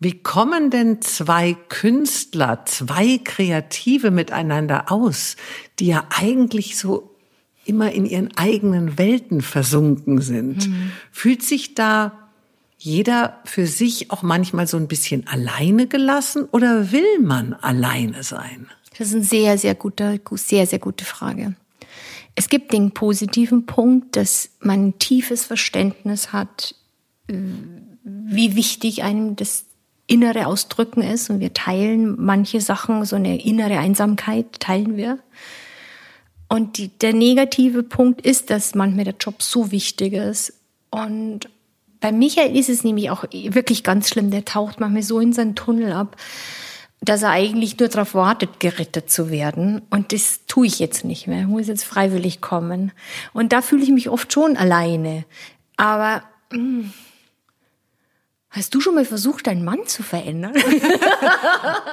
[0.00, 5.36] Wie kommen denn zwei Künstler, zwei Kreative miteinander aus,
[5.80, 7.14] die ja eigentlich so
[7.64, 10.68] immer in ihren eigenen Welten versunken sind?
[10.68, 10.92] Mhm.
[11.10, 12.28] Fühlt sich da
[12.78, 18.68] jeder für sich auch manchmal so ein bisschen alleine gelassen oder will man alleine sein?
[18.96, 21.56] Das ist eine sehr, sehr gute, sehr, sehr gute Frage.
[22.36, 26.76] Es gibt den positiven Punkt, dass man ein tiefes Verständnis hat,
[27.26, 29.64] wie wichtig einem das
[30.08, 35.18] innere Ausdrücken ist und wir teilen manche Sachen, so eine innere Einsamkeit teilen wir.
[36.48, 40.54] Und die, der negative Punkt ist, dass manchmal der Job so wichtig ist.
[40.90, 41.50] Und
[42.00, 44.30] bei Michael ist es nämlich auch wirklich ganz schlimm.
[44.30, 46.16] Der taucht manchmal so in seinen Tunnel ab,
[47.02, 49.82] dass er eigentlich nur darauf wartet, gerettet zu werden.
[49.90, 51.42] Und das tue ich jetzt nicht mehr.
[51.42, 52.92] Ich muss jetzt freiwillig kommen.
[53.34, 55.26] Und da fühle ich mich oft schon alleine.
[55.76, 56.92] Aber mh, mm,
[58.50, 60.54] Hast du schon mal versucht, deinen Mann zu verändern?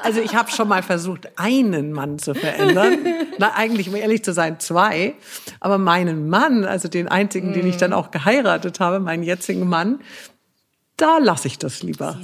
[0.04, 3.00] Also ich habe schon mal versucht, einen Mann zu verändern.
[3.40, 5.16] Na, eigentlich, um ehrlich zu sein, zwei.
[5.60, 10.00] Aber meinen Mann, also den einzigen, den ich dann auch geheiratet habe, meinen jetzigen Mann,
[10.98, 12.20] da lasse ich das lieber.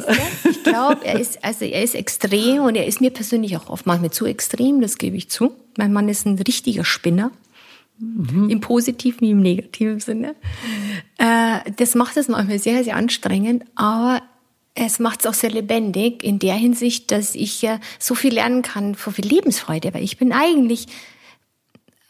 [0.47, 3.87] Ich glaube, er ist, also er ist extrem und er ist mir persönlich auch oft
[3.87, 5.55] manchmal zu extrem, das gebe ich zu.
[5.77, 7.31] Mein Mann ist ein richtiger Spinner.
[8.01, 8.49] Mhm.
[8.49, 10.35] Im positiven wie im negativen Sinne.
[11.17, 14.21] Äh, das macht es manchmal sehr, sehr anstrengend, aber
[14.73, 18.63] es macht es auch sehr lebendig in der Hinsicht, dass ich ja so viel lernen
[18.63, 20.87] kann, so viel Lebensfreude, weil ich bin eigentlich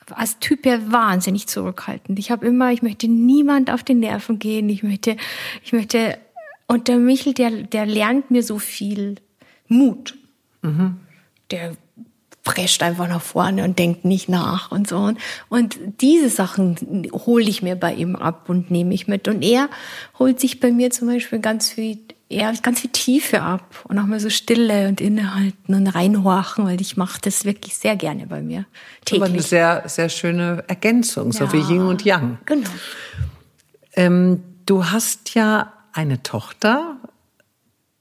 [0.10, 2.20] als Typ ja wahnsinnig zurückhaltend.
[2.20, 5.18] Ich habe immer, ich möchte niemand auf die Nerven gehen, ich möchte,
[5.64, 6.18] ich möchte,
[6.68, 9.16] und der Michel, der, der lernt mir so viel
[9.68, 10.18] Mut.
[10.62, 10.98] Mhm.
[11.50, 11.76] Der
[12.44, 15.14] prescht einfach nach vorne und denkt nicht nach und so.
[15.50, 19.28] Und diese Sachen hole ich mir bei ihm ab und nehme ich mit.
[19.28, 19.70] Und er
[20.18, 22.00] holt sich bei mir zum Beispiel ganz viel,
[22.30, 26.82] eher ganz viel Tiefe ab und auch mal so Stille und innehalten und reinhorchen, weil
[26.82, 28.66] ich mache das wirklich sehr gerne bei mir.
[29.06, 29.22] Täglich.
[29.22, 32.40] Aber eine sehr, sehr schöne Ergänzung, ja, so wie Yin und Yang.
[32.46, 32.70] Genau.
[33.94, 36.98] Ähm, du hast ja eine Tochter,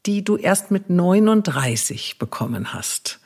[0.07, 3.19] die du erst mit 39 bekommen hast.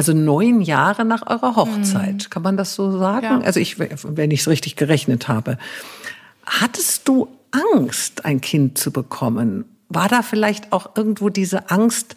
[0.00, 2.30] Also neun Jahre nach eurer Hochzeit, mhm.
[2.30, 3.26] kann man das so sagen?
[3.26, 3.40] Ja.
[3.42, 5.58] Also ich, wenn ich es richtig gerechnet habe.
[6.46, 9.66] Hattest du Angst, ein Kind zu bekommen?
[9.90, 12.16] War da vielleicht auch irgendwo diese Angst,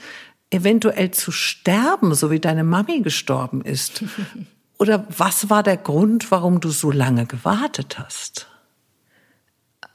[0.49, 4.01] eventuell zu sterben, so wie deine Mami gestorben ist?
[4.79, 8.47] Oder was war der Grund, warum du so lange gewartet hast?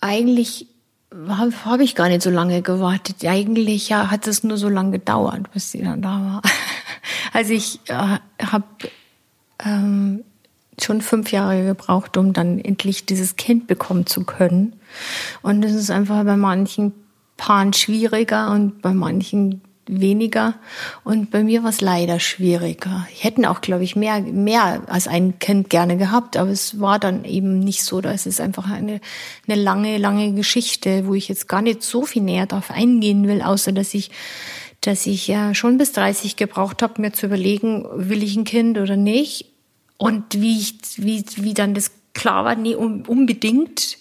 [0.03, 0.66] Eigentlich
[1.27, 3.24] habe hab ich gar nicht so lange gewartet.
[3.24, 6.42] Eigentlich ja, hat es nur so lange gedauert, bis sie dann da war.
[7.32, 8.64] Also ich äh, habe
[9.64, 10.24] ähm,
[10.80, 14.74] schon fünf Jahre gebraucht, um dann endlich dieses Kind bekommen zu können.
[15.42, 16.92] Und es ist einfach bei manchen
[17.37, 20.54] Paaren schwieriger und bei manchen weniger.
[21.04, 23.06] Und bei mir war es leider schwieriger.
[23.12, 26.98] Ich hätte auch, glaube ich, mehr, mehr als ein Kind gerne gehabt, aber es war
[26.98, 28.00] dann eben nicht so.
[28.00, 29.00] Da ist es einfach eine,
[29.46, 33.42] eine lange, lange Geschichte, wo ich jetzt gar nicht so viel näher darauf eingehen will,
[33.42, 34.11] außer dass ich
[34.80, 38.78] dass ich ja schon bis 30 gebraucht habe, mir zu überlegen, will ich ein Kind
[38.78, 39.46] oder nicht.
[39.96, 43.98] Und wie, ich, wie, wie dann das klar war, nee, unbedingt.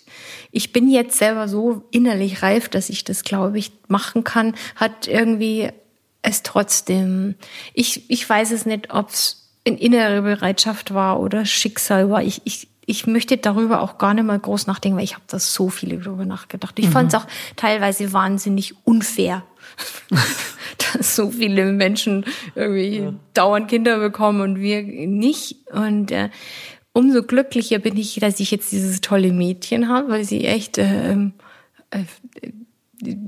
[0.52, 5.08] Ich bin jetzt selber so innerlich reif, dass ich das, glaube ich, machen kann, hat
[5.08, 5.70] irgendwie
[6.22, 7.36] es trotzdem,
[7.74, 12.24] ich, ich weiß es nicht, ob es in innere Bereitschaft war oder Schicksal war.
[12.24, 15.40] Ich, ich, ich möchte darüber auch gar nicht mal groß nachdenken, weil ich habe da
[15.40, 16.80] so viele darüber nachgedacht.
[16.80, 16.92] Ich mhm.
[16.92, 19.44] fand es auch teilweise wahnsinnig unfair,
[20.94, 23.14] dass so viele Menschen irgendwie ja.
[23.34, 25.58] dauernd Kinder bekommen und wir nicht.
[25.70, 26.30] Und äh,
[26.94, 31.12] umso glücklicher bin ich, dass ich jetzt dieses tolle Mädchen habe, weil sie echt äh,
[31.12, 32.06] äh,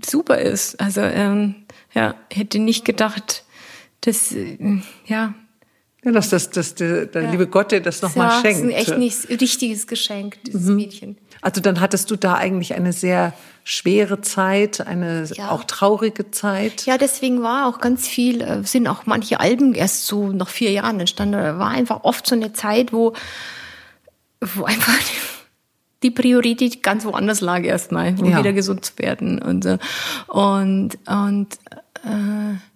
[0.06, 0.80] super ist.
[0.80, 1.56] Also ähm,
[1.93, 3.43] ja, hätte nicht gedacht,
[4.00, 4.58] dass äh,
[5.06, 5.34] ja.
[6.03, 7.31] Ja, dass das, dass der, der ja.
[7.31, 8.63] liebe Gott dir das nochmal ja, schenkt.
[8.63, 10.75] Das ist ein echt nicht richtiges Geschenk, dieses mhm.
[10.75, 11.17] Mädchen.
[11.41, 13.33] Also dann hattest du da eigentlich eine sehr
[13.65, 15.51] schwere Zeit, eine ja.
[15.51, 16.85] auch traurige Zeit.
[16.85, 20.71] Ja, deswegen war auch ganz viel, äh, sind auch manche Alben erst so nach vier
[20.71, 21.59] Jahren entstanden.
[21.59, 23.13] War einfach oft so eine Zeit, wo,
[24.39, 24.93] wo einfach
[26.03, 28.39] die Priorität ganz woanders lag erstmal, um ja.
[28.39, 29.65] wieder gesund zu werden und.
[30.27, 31.47] Und, und
[32.05, 32.68] äh,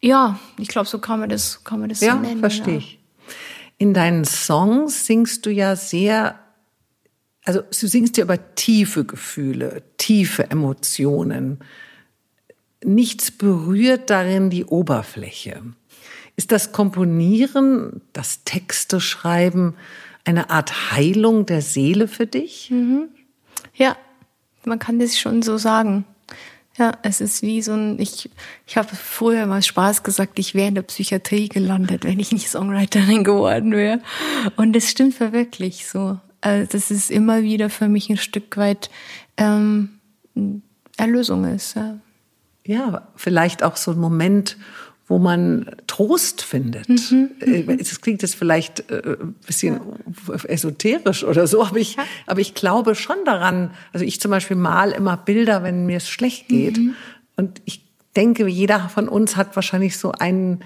[0.00, 2.40] ja, ich glaube, so kann man das, kann man das ja, so nennen.
[2.40, 2.98] Verstehe ja, verstehe ich.
[3.78, 6.38] In deinen Songs singst du ja sehr
[7.48, 11.60] also du singst ja über tiefe Gefühle, tiefe Emotionen.
[12.84, 15.62] Nichts berührt darin die Oberfläche.
[16.36, 19.76] Ist das Komponieren, das Texte schreiben
[20.24, 22.70] eine Art Heilung der Seele für dich?
[22.70, 23.08] Mhm.
[23.74, 23.96] Ja,
[24.66, 26.04] man kann das schon so sagen.
[26.78, 28.30] Ja, es ist wie so ein, ich,
[28.66, 32.48] ich habe früher mal Spaß gesagt, ich wäre in der Psychiatrie gelandet, wenn ich nicht
[32.48, 34.00] Songwriterin geworden wäre.
[34.56, 36.18] Und es stimmt wirklich so.
[36.40, 38.90] Also das ist immer wieder für mich ein Stück weit
[39.36, 39.98] ähm,
[40.96, 41.74] Erlösung ist.
[41.74, 41.98] Ja.
[42.64, 44.56] ja, vielleicht auch so ein Moment,
[45.08, 46.88] wo man Trost findet.
[46.88, 49.80] Mhm, äh, das klingt jetzt vielleicht äh, ein bisschen
[50.28, 50.34] ja.
[50.44, 53.70] esoterisch oder so, aber ich, aber ich glaube schon daran.
[53.92, 56.76] Also ich zum Beispiel mal immer Bilder, wenn mir es schlecht geht.
[56.76, 56.94] Mhm.
[57.36, 57.82] Und ich
[58.16, 60.60] denke, jeder von uns hat wahrscheinlich so einen,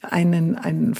[0.00, 0.94] einen, einen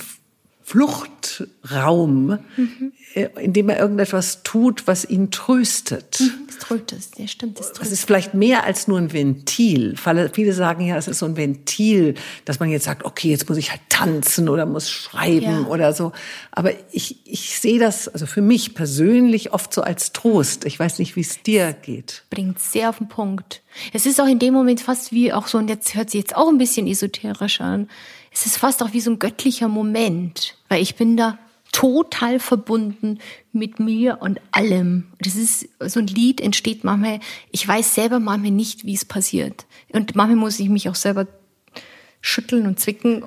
[0.67, 2.93] Fluchtraum, mhm.
[3.39, 6.21] in dem er irgendetwas tut, was ihn tröstet.
[6.21, 7.61] Mhm, das tröstet, ja stimmt.
[7.61, 9.95] Das, das ist vielleicht mehr als nur ein Ventil.
[10.33, 12.15] Viele sagen ja, es ist so ein Ventil,
[12.47, 15.67] dass man jetzt sagt, okay, jetzt muss ich halt tanzen oder muss schreiben ja.
[15.67, 16.13] oder so.
[16.51, 20.65] Aber ich, ich sehe das, also für mich persönlich oft so als Trost.
[20.65, 22.25] Ich weiß nicht, wie es dir geht.
[22.31, 23.61] Bringt sehr auf den Punkt.
[23.93, 26.35] Es ist auch in dem Moment fast wie auch so, und jetzt hört sich jetzt
[26.35, 27.89] auch ein bisschen esoterisch an
[28.35, 31.39] es ist fast auch wie so ein göttlicher Moment, weil ich bin da
[31.71, 33.19] total verbunden
[33.53, 35.07] mit mir und allem.
[35.21, 37.21] Das ist so ein Lied entsteht manchmal,
[37.53, 39.67] ich weiß selber manchmal nicht, wie es passiert.
[39.93, 41.27] Und manchmal muss ich mich auch selber
[42.21, 43.25] schütteln und zwicken,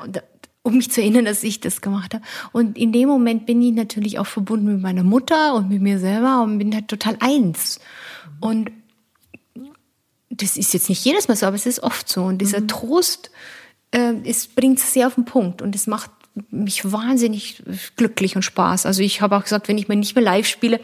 [0.62, 2.24] um mich zu erinnern, dass ich das gemacht habe.
[2.52, 6.00] Und in dem Moment bin ich natürlich auch verbunden mit meiner Mutter und mit mir
[6.00, 7.80] selber und bin halt total eins.
[8.41, 8.72] Und
[10.30, 12.24] das ist jetzt nicht jedes Mal so, aber es ist oft so.
[12.24, 12.67] Und dieser mhm.
[12.67, 13.32] Trost,
[13.91, 16.12] äh, es bringt es sehr auf den Punkt und es macht
[16.52, 17.63] mich wahnsinnig
[17.95, 18.86] glücklich und Spaß.
[18.86, 20.80] Also ich habe auch gesagt, wenn ich mir nicht mehr live spiele,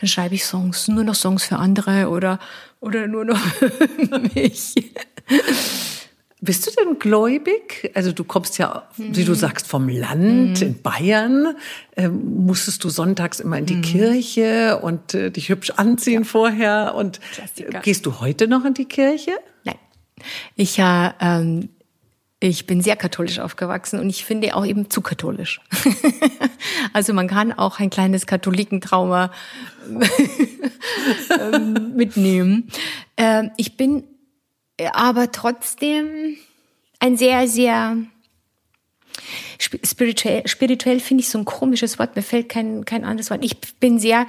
[0.00, 2.38] dann schreibe ich Songs, nur noch Songs für andere oder,
[2.80, 4.74] oder nur noch für mich.
[6.40, 7.90] Bist du denn gläubig?
[7.94, 9.36] Also du kommst ja, wie du mhm.
[9.36, 10.66] sagst, vom Land mhm.
[10.66, 11.56] in Bayern.
[11.96, 13.82] Ähm, musstest du sonntags immer in die mhm.
[13.82, 16.28] Kirche und äh, dich hübsch anziehen ja.
[16.28, 16.94] vorher?
[16.94, 17.80] Und Klassiker.
[17.80, 19.32] gehst du heute noch in die Kirche?
[19.64, 19.78] Nein.
[20.54, 21.70] Ich äh, ähm,
[22.40, 25.60] ich bin sehr katholisch aufgewachsen und ich finde auch eben zu katholisch.
[26.92, 29.32] also man kann auch ein kleines Katholikentrauma
[31.40, 32.68] ähm, mitnehmen.
[33.16, 34.04] Ähm, ich bin
[34.92, 36.36] aber trotzdem
[37.00, 37.96] ein sehr, sehr
[39.58, 43.44] spirituell, spirituell finde ich so ein komisches Wort, mir fällt kein, kein anderes Wort.
[43.44, 44.26] Ich bin sehr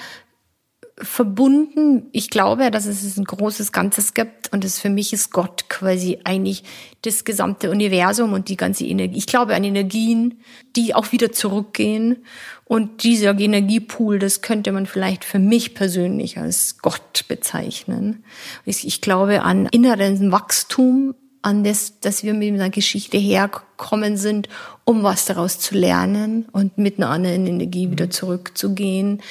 [1.02, 2.08] verbunden.
[2.12, 6.20] Ich glaube, dass es ein großes Ganzes gibt und es für mich ist Gott quasi
[6.24, 6.64] eigentlich
[7.02, 9.18] das gesamte Universum und die ganze Energie.
[9.18, 10.40] Ich glaube an Energien,
[10.76, 12.18] die auch wieder zurückgehen
[12.66, 18.24] und dieser Energiepool, das könnte man vielleicht für mich persönlich als Gott bezeichnen.
[18.66, 24.50] Ich glaube an inneren Wachstum, an das, dass wir mit einer Geschichte herkommen sind,
[24.84, 29.22] um was daraus zu lernen und mit einer anderen Energie wieder zurückzugehen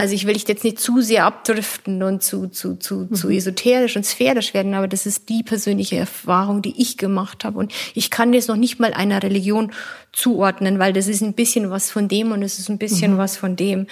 [0.00, 3.14] also ich will ich jetzt nicht zu sehr abdriften und zu, zu, zu, mhm.
[3.14, 7.58] zu esoterisch und sphärisch werden, aber das ist die persönliche Erfahrung, die ich gemacht habe.
[7.58, 9.72] Und ich kann das noch nicht mal einer Religion
[10.12, 13.18] zuordnen, weil das ist ein bisschen was von dem und es ist ein bisschen mhm.
[13.18, 13.88] was von dem.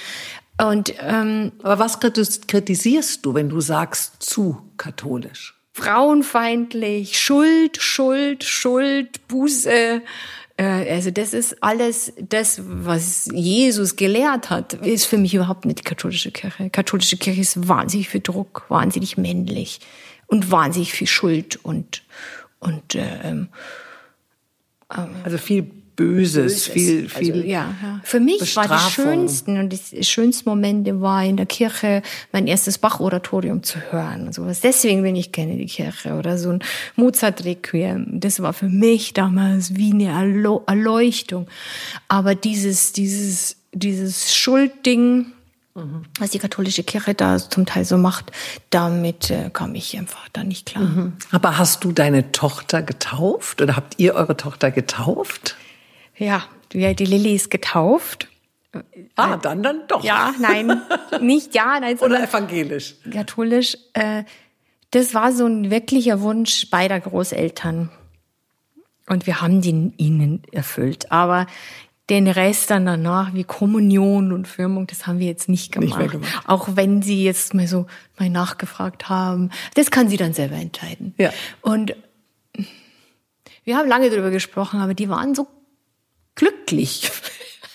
[0.63, 5.55] Und ähm, aber was kritisierst du, wenn du sagst zu katholisch?
[5.73, 10.03] Frauenfeindlich, Schuld, Schuld, Schuld, Buße,
[10.63, 15.85] also das ist alles das, was Jesus gelehrt hat, ist für mich überhaupt nicht die
[15.85, 16.71] katholische Kirche.
[16.71, 19.81] Katholische Kirche ist wahnsinnig viel Druck, wahnsinnig männlich
[20.27, 22.05] und wahnsinnig viel Schuld und
[22.59, 23.49] und äh, ähm,
[24.89, 26.67] also viel Böses, Böses.
[26.69, 27.33] viel, also, viel.
[27.33, 28.01] Also, ja, ja.
[28.05, 28.71] Für mich Bestrafung.
[28.71, 33.81] war die schönsten und die schönsten Momente war in der Kirche mein erstes Bach-Oratorium zu
[33.91, 34.61] hören und sowas.
[34.61, 36.61] Deswegen bin ich gerne die Kirche oder so ein
[36.97, 38.21] Mozart-Requiem.
[38.21, 41.49] Das war für mich damals wie eine Erleuchtung.
[42.09, 45.27] Aber dieses, dieses, dieses Schuldding,
[45.75, 46.05] mhm.
[46.19, 48.33] was die katholische Kirche da zum Teil so macht,
[48.69, 50.85] damit äh, kam ich einfach da nicht klar.
[50.85, 51.15] Mhm.
[51.31, 55.57] Aber hast du deine Tochter getauft oder habt ihr eure Tochter getauft?
[56.19, 58.29] Ja, die, die Lilly ist getauft.
[59.15, 60.05] Ah, dann dann doch.
[60.05, 60.83] Ja, nein,
[61.21, 61.99] nicht ja, nein.
[62.01, 62.97] Oder evangelisch.
[63.11, 63.77] Katholisch.
[63.95, 64.25] Äh,
[64.91, 67.91] das war so ein wirklicher Wunsch beider Großeltern.
[69.09, 71.11] Und wir haben den ihnen erfüllt.
[71.13, 71.47] Aber
[72.09, 75.99] den Rest dann danach, wie Kommunion und Firmung, das haben wir jetzt nicht gemacht.
[75.99, 76.43] Nicht gemacht.
[76.47, 77.87] Auch wenn sie jetzt mal so
[78.19, 79.51] mal nachgefragt haben.
[79.75, 81.15] Das kann sie dann selber entscheiden.
[81.19, 81.31] Ja.
[81.63, 81.97] Und
[83.65, 85.49] wir haben lange darüber gesprochen, aber die waren so
[86.37, 87.11] glücklich.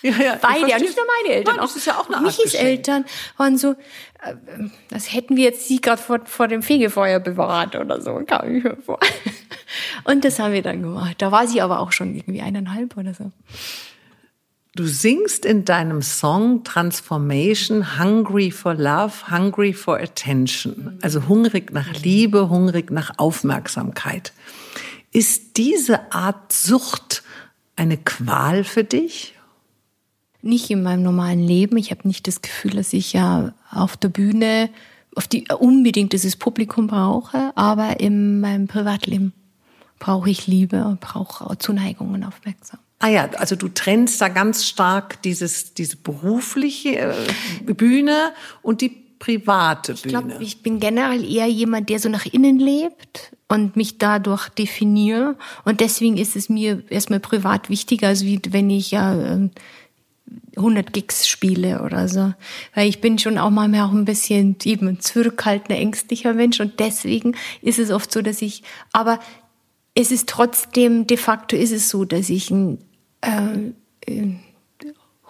[0.02, 2.54] Ja, ja, Beide, ja, nicht nur meine Eltern, Nein, auch, ist ja auch eine Michis
[2.54, 3.04] Eltern
[3.36, 3.76] waren so,
[4.20, 4.34] äh,
[4.90, 8.64] das hätten wir jetzt sie gerade vor, vor dem Fegefeuer bewahrt oder so, kam ich
[8.64, 8.98] mir vor.
[10.04, 11.14] Und das haben wir dann gemacht.
[11.18, 13.30] Da war sie aber auch schon irgendwie eineinhalb oder so.
[14.74, 20.98] Du singst in deinem Song Transformation Hungry for Love, Hungry for Attention.
[21.02, 24.32] Also hungrig nach Liebe, hungrig nach Aufmerksamkeit.
[25.12, 27.22] Ist diese Art Sucht
[27.76, 29.34] eine Qual für dich?
[30.42, 31.76] Nicht in meinem normalen Leben.
[31.76, 34.70] Ich habe nicht das Gefühl, dass ich ja auf der Bühne
[35.14, 39.32] auf die unbedingt dieses Publikum brauche, aber in meinem Privatleben
[39.98, 42.80] brauche ich Liebe und brauche Zuneigung und Aufmerksamkeit.
[42.98, 48.32] Ah ja, also du trennst da ganz stark dieses, diese berufliche äh, Bühne
[48.62, 50.04] und die private Bühne.
[50.04, 54.48] Ich glaube, ich bin generell eher jemand, der so nach innen lebt und mich dadurch
[54.48, 55.36] definiere.
[55.64, 59.48] Und deswegen ist es mir erstmal privat wichtiger, als wie wenn ich ja äh,
[60.56, 62.32] 100 Gigs spiele oder so.
[62.74, 66.80] Weil ich bin schon auch manchmal auch ein bisschen eben ein zurückhaltender, ängstlicher Mensch und
[66.80, 68.62] deswegen ist es oft so, dass ich,
[68.92, 69.20] aber
[69.94, 72.78] es ist trotzdem, de facto ist es so, dass ich ein,
[73.20, 74.30] äh,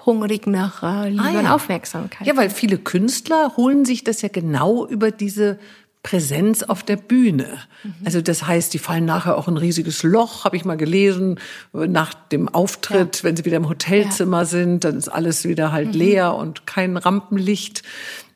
[0.06, 1.40] hungrig nach äh, Liebe ah, ja.
[1.40, 2.26] und Aufmerksamkeit.
[2.26, 5.58] Ja, weil viele Künstler holen sich das ja genau über diese
[6.02, 7.46] Präsenz auf der Bühne.
[7.84, 7.94] Mhm.
[8.04, 11.38] Also das heißt, die fallen nachher auch ein riesiges Loch, habe ich mal gelesen,
[11.72, 13.24] nach dem Auftritt, ja.
[13.24, 14.44] wenn sie wieder im Hotelzimmer ja.
[14.44, 16.00] sind, dann ist alles wieder halt mhm.
[16.00, 17.82] leer und kein Rampenlicht.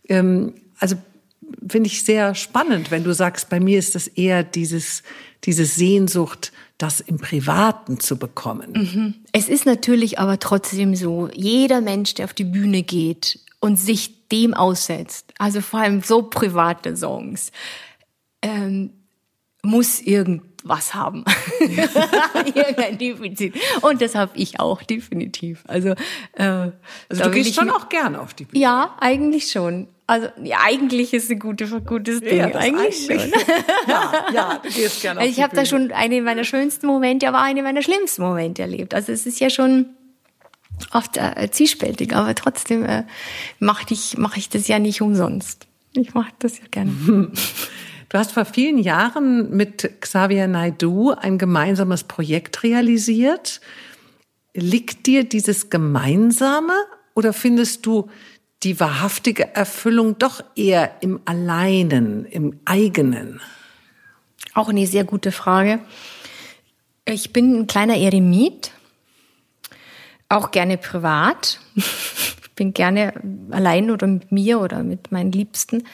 [0.08, 0.96] Ähm, also
[1.68, 5.02] finde ich sehr spannend, wenn du sagst, bei mir ist das eher dieses,
[5.44, 8.72] diese Sehnsucht, das im Privaten zu bekommen.
[8.74, 9.14] Mhm.
[9.32, 14.15] Es ist natürlich aber trotzdem so, jeder Mensch, der auf die Bühne geht und sich
[14.32, 17.52] dem aussetzt, also vor allem so private Songs,
[18.42, 18.92] ähm,
[19.62, 21.24] muss irgendwas haben.
[21.60, 23.54] Irgendein Defizit.
[23.82, 25.64] Und das habe ich auch definitiv.
[25.66, 25.90] Also,
[26.34, 26.70] äh,
[27.08, 28.62] also du gehst schon auch gerne auf die Bühne.
[28.62, 29.88] Ja, eigentlich schon.
[30.06, 32.38] Also ja, eigentlich ist ein gute, gutes Ding.
[32.38, 33.32] Ja, eigentlich, eigentlich, schon.
[33.88, 37.42] ja, ja, du gehst gerne also Ich habe da schon eine meiner schönsten Momente, aber
[37.42, 38.94] eine meiner schlimmsten Momente erlebt.
[38.94, 39.96] Also es ist ja schon
[40.92, 43.04] oft äh, zwiespältig, aber trotzdem äh,
[43.58, 45.66] mache ich, mach ich das ja nicht umsonst.
[45.92, 47.32] Ich mache das ja gerne.
[48.08, 53.60] Du hast vor vielen Jahren mit Xavier Naidu ein gemeinsames Projekt realisiert.
[54.54, 56.72] Liegt dir dieses Gemeinsame
[57.14, 58.08] oder findest du
[58.62, 63.40] die wahrhaftige Erfüllung doch eher im Alleinen, im eigenen?
[64.54, 65.80] Auch eine sehr gute Frage.
[67.06, 68.70] Ich bin ein kleiner Eremit,
[70.28, 71.60] auch gerne privat.
[71.76, 73.12] Ich bin gerne
[73.50, 75.84] allein oder mit mir oder mit meinen Liebsten.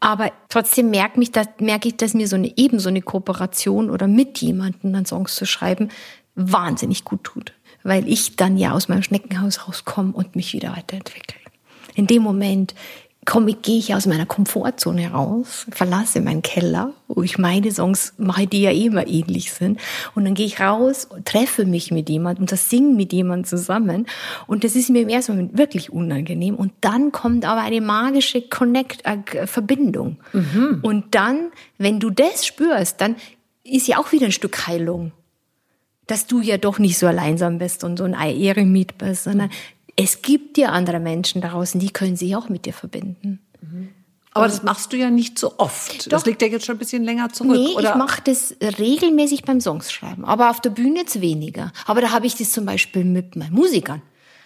[0.00, 3.90] Aber trotzdem merke, mich, dass, merke ich, dass mir so eine, eben so eine Kooperation
[3.90, 5.90] oder mit jemandem dann Songs zu schreiben
[6.34, 7.52] wahnsinnig gut tut.
[7.82, 11.36] Weil ich dann ja aus meinem Schneckenhaus rauskomme und mich wieder weiterentwickle
[11.98, 12.74] in dem Moment
[13.28, 18.46] komme, gehe ich aus meiner Komfortzone raus, verlasse meinen Keller, wo ich meine Songs mache,
[18.46, 19.78] die ja immer ähnlich sind.
[20.14, 24.06] Und dann gehe ich raus, treffe mich mit jemandem und das singe mit jemandem zusammen.
[24.46, 26.54] Und das ist mir im ersten Moment wirklich unangenehm.
[26.54, 30.16] Und dann kommt aber eine magische Connect, äh, Verbindung.
[30.32, 30.78] Mhm.
[30.80, 33.16] Und dann, wenn du das spürst, dann
[33.62, 35.12] ist ja auch wieder ein Stück Heilung
[36.06, 39.50] dass du ja doch nicht so alleinsam bist und so ein Eremit bist, sondern
[40.00, 43.40] es gibt ja andere Menschen draußen, die können sich auch mit dir verbinden.
[43.60, 43.88] Mhm.
[44.32, 46.06] Aber das machst du ja nicht so oft.
[46.06, 46.10] Doch.
[46.10, 47.56] Das liegt ja jetzt schon ein bisschen länger zurück.
[47.56, 47.90] Nee, oder?
[47.90, 51.72] ich mache das regelmäßig beim Songschreiben, aber auf der Bühne jetzt weniger.
[51.86, 54.00] Aber da habe ich das zum Beispiel mit meinen Musikern.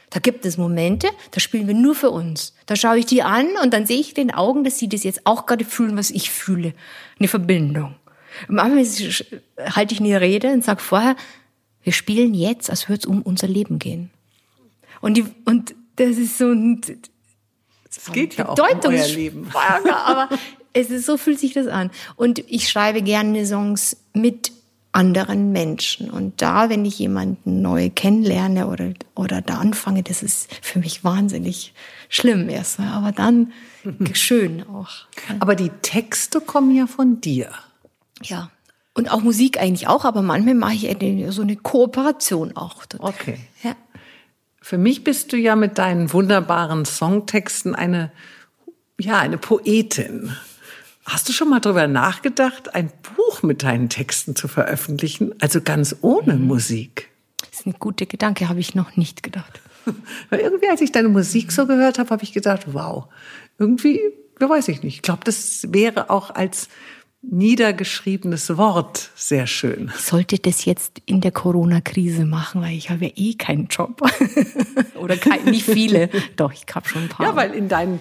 [0.08, 2.54] Da gibt es Momente, da spielen wir nur für uns.
[2.64, 5.04] Da schaue ich die an und dann sehe ich in den Augen, dass sie das
[5.04, 6.72] jetzt auch gerade fühlen, was ich fühle.
[7.18, 7.96] Eine Verbindung.
[8.48, 8.86] Manchmal
[9.74, 11.14] halte ich eine Rede und sage vorher,
[11.82, 14.10] wir spielen jetzt, als würde es um unser Leben gehen.
[15.02, 16.80] Und, die, und das ist so ein
[17.94, 19.48] das geht ja auch um euer Leben.
[19.54, 20.30] aber
[20.72, 21.90] es ist, so fühlt sich das an.
[22.16, 24.52] Und ich schreibe gerne Songs mit
[24.92, 26.10] anderen Menschen.
[26.10, 31.02] Und da, wenn ich jemanden neu kennenlerne oder, oder da anfange, das ist für mich
[31.04, 31.74] wahnsinnig
[32.08, 32.80] schlimm erst.
[32.80, 33.52] Aber dann
[34.12, 34.90] schön auch.
[35.38, 37.50] Aber die Texte kommen ja von dir.
[38.22, 38.50] Ja.
[38.94, 42.82] Und auch Musik eigentlich auch, aber manchmal mache ich so eine Kooperation auch.
[42.98, 43.38] Okay.
[43.62, 43.74] Ja.
[44.62, 48.12] Für mich bist du ja mit deinen wunderbaren Songtexten eine,
[48.98, 50.36] ja, eine Poetin.
[51.04, 55.34] Hast du schon mal darüber nachgedacht, ein Buch mit deinen Texten zu veröffentlichen?
[55.40, 56.46] Also ganz ohne mhm.
[56.46, 57.10] Musik?
[57.40, 59.60] Das ist ein guter Gedanke, habe ich noch nicht gedacht.
[60.30, 63.06] Weil irgendwie, als ich deine Musik so gehört habe, habe ich gedacht, wow,
[63.58, 64.00] irgendwie,
[64.40, 64.94] ja, weiß ich nicht.
[64.94, 66.68] Ich glaube, das wäre auch als
[67.22, 69.92] niedergeschriebenes Wort sehr schön.
[69.96, 74.02] Ich sollte das jetzt in der Corona-Krise machen, weil ich habe ja eh keinen Job.
[75.00, 76.10] Oder kein, nicht viele.
[76.36, 77.26] Doch, ich habe schon ein paar.
[77.26, 78.00] Ja, weil in deinen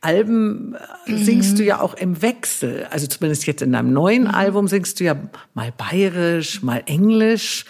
[0.00, 0.76] Alben
[1.06, 1.56] äh, singst mhm.
[1.56, 2.86] du ja auch im Wechsel.
[2.90, 4.34] Also zumindest jetzt in deinem neuen mhm.
[4.34, 5.16] Album singst du ja
[5.54, 7.64] mal bayerisch, mal englisch.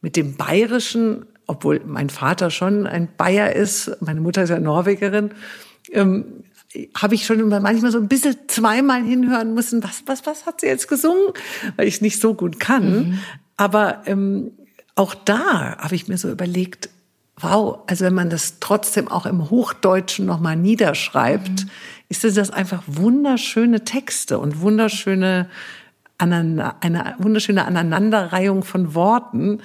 [0.00, 5.30] Mit dem bayerischen, obwohl mein Vater schon ein Bayer ist, meine Mutter ist ja Norwegerin,
[5.92, 6.24] ähm,
[6.96, 10.66] habe ich schon manchmal so ein bisschen zweimal hinhören müssen, was, was, was hat sie
[10.66, 11.32] jetzt gesungen,
[11.76, 12.90] weil ich es nicht so gut kann.
[12.90, 13.18] Mhm.
[13.56, 14.52] Aber ähm,
[14.94, 16.88] auch da habe ich mir so überlegt,
[17.36, 21.70] wow, also wenn man das trotzdem auch im Hochdeutschen nochmal niederschreibt, mhm.
[22.08, 25.48] ist das einfach wunderschöne Texte und wunderschöne
[26.18, 29.60] eine wunderschöne Aneinanderreihung von Worten,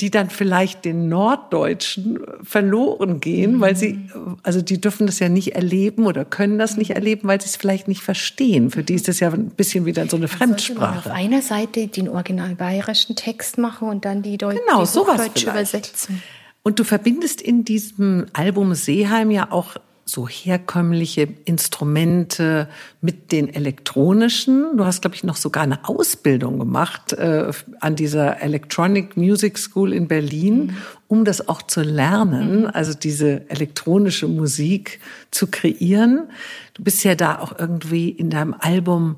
[0.00, 3.60] die dann vielleicht den Norddeutschen verloren gehen, mhm.
[3.60, 4.10] weil sie,
[4.42, 7.56] also die dürfen das ja nicht erleben oder können das nicht erleben, weil sie es
[7.56, 8.70] vielleicht nicht verstehen.
[8.70, 11.08] Für die ist das ja ein bisschen wieder so eine Fremdsprache.
[11.08, 15.50] auf einer Seite den original bayerischen Text machen und dann die, Deu genau, die deutsche
[15.50, 16.22] übersetzen.
[16.62, 19.76] Und du verbindest in diesem Album Seeheim ja auch
[20.08, 22.68] so herkömmliche Instrumente
[23.00, 24.76] mit den elektronischen.
[24.76, 27.50] Du hast, glaube ich, noch sogar eine Ausbildung gemacht äh,
[27.80, 30.76] an dieser Electronic Music School in Berlin, mhm.
[31.08, 32.70] um das auch zu lernen, mhm.
[32.72, 35.00] also diese elektronische Musik
[35.32, 36.30] zu kreieren.
[36.74, 39.16] Du bist ja da auch irgendwie in deinem Album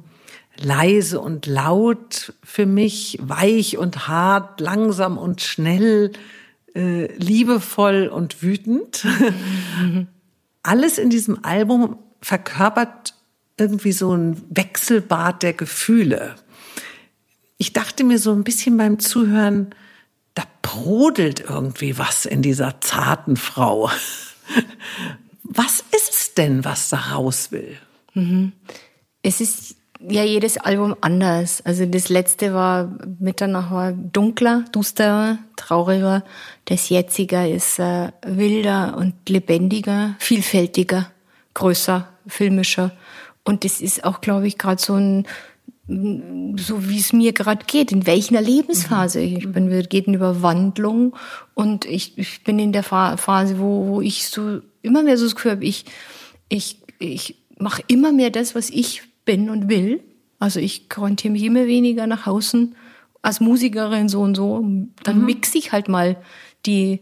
[0.57, 6.12] leise und laut für mich, weich und hart, langsam und schnell,
[6.74, 9.05] äh, liebevoll und wütend.
[9.80, 10.09] Mhm.
[10.69, 13.14] Alles in diesem Album verkörpert
[13.57, 16.37] irgendwie so ein Wechselbad der Gefühle.
[17.57, 19.75] Ich dachte mir so ein bisschen beim Zuhören,
[20.35, 23.91] da brodelt irgendwie was in dieser zarten Frau.
[25.51, 27.79] Was ist es denn, was da raus will?
[28.12, 28.53] Mhm.
[29.23, 31.62] Es ist ja jedes Album anders.
[31.64, 36.24] Also das letzte war Mitternacht war dunkler, dusterer, trauriger.
[36.66, 41.11] Das jetzige ist äh, wilder und lebendiger, vielfältiger,
[41.55, 42.92] größer, filmischer.
[43.44, 45.26] Und das ist auch, glaube ich, gerade so ein
[45.88, 49.20] so wie es mir gerade geht, in welcher Lebensphase.
[49.20, 49.36] Mhm.
[49.38, 51.16] Ich bin, wir gehen über Wandlung
[51.55, 55.34] und ich, ich bin in der Phase, wo, wo ich so immer mehr so das
[55.34, 55.86] Gefühl habe, ich,
[56.51, 60.03] ich, ich mache immer mehr das, was ich bin und will.
[60.39, 62.74] Also ich orientiere mich immer weniger nach außen
[63.20, 64.64] als Musikerin so und so.
[65.03, 65.26] Dann mhm.
[65.26, 66.16] mixe ich halt mal
[66.64, 67.01] die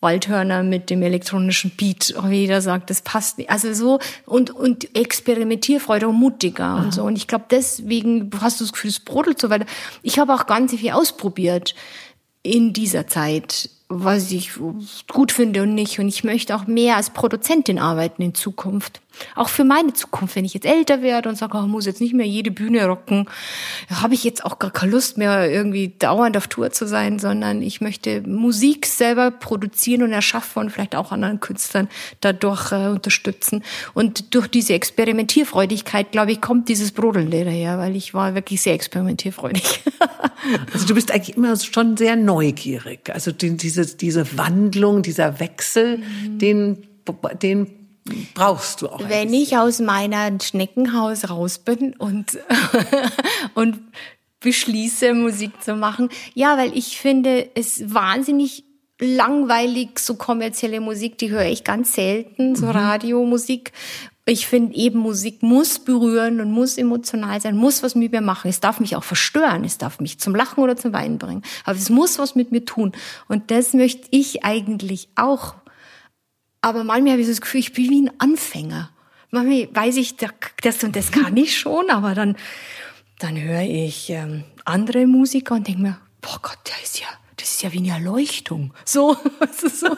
[0.00, 2.14] Waldhörner mit dem elektronischen Beat.
[2.20, 3.50] Oh, jeder sagt, das passt nicht.
[3.50, 6.82] Also so und und Experimentierfreude und mutiger Aha.
[6.82, 7.04] und so.
[7.04, 9.66] Und ich glaube, deswegen hast du das Gefühl, es brodelt so weiter.
[10.02, 11.76] Ich habe auch ganz viel ausprobiert
[12.42, 14.52] in dieser Zeit was ich
[15.12, 15.98] gut finde und nicht.
[15.98, 19.01] Und ich möchte auch mehr als Produzentin arbeiten in Zukunft.
[19.34, 22.00] Auch für meine Zukunft, wenn ich jetzt älter werde und sage, oh, ich muss jetzt
[22.00, 23.26] nicht mehr jede Bühne rocken,
[23.90, 27.62] habe ich jetzt auch gar keine Lust mehr, irgendwie dauernd auf Tour zu sein, sondern
[27.62, 31.88] ich möchte Musik selber produzieren und erschaffen und vielleicht auch anderen Künstlern
[32.20, 33.62] dadurch äh, unterstützen.
[33.94, 38.74] Und durch diese Experimentierfreudigkeit, glaube ich, kommt dieses Brodeln daher, weil ich war wirklich sehr
[38.74, 39.82] experimentierfreudig.
[40.72, 43.10] also du bist eigentlich immer schon sehr neugierig.
[43.12, 46.38] Also diese diese, diese Wandlung, dieser Wechsel, mhm.
[46.38, 46.78] den,
[47.42, 47.66] den
[48.34, 49.08] brauchst du auch.
[49.08, 52.38] Wenn ich aus meiner Schneckenhaus raus bin und,
[53.54, 53.80] und
[54.40, 56.08] beschließe, Musik zu machen.
[56.34, 58.64] Ja, weil ich finde es wahnsinnig
[59.00, 62.72] langweilig, so kommerzielle Musik, die höre ich ganz selten, so mhm.
[62.72, 63.72] Radiomusik,
[64.24, 68.48] ich finde eben Musik muss berühren und muss emotional sein, muss was mit mir machen.
[68.48, 71.76] Es darf mich auch verstören, es darf mich zum Lachen oder zum Weinen bringen, aber
[71.76, 72.92] es muss was mit mir tun.
[73.26, 75.56] Und das möchte ich eigentlich auch.
[76.62, 78.90] Aber manchmal habe ich so das Gefühl, ich bin wie ein Anfänger.
[79.30, 82.36] Manchmal weiß ich, das und das kann ich schon, aber dann,
[83.18, 87.06] dann höre ich ähm, andere Musiker und denke mir, boah Gott, der ist ja
[87.42, 88.72] das ist ja wie eine Erleuchtung.
[88.84, 89.16] So,
[89.52, 89.88] so.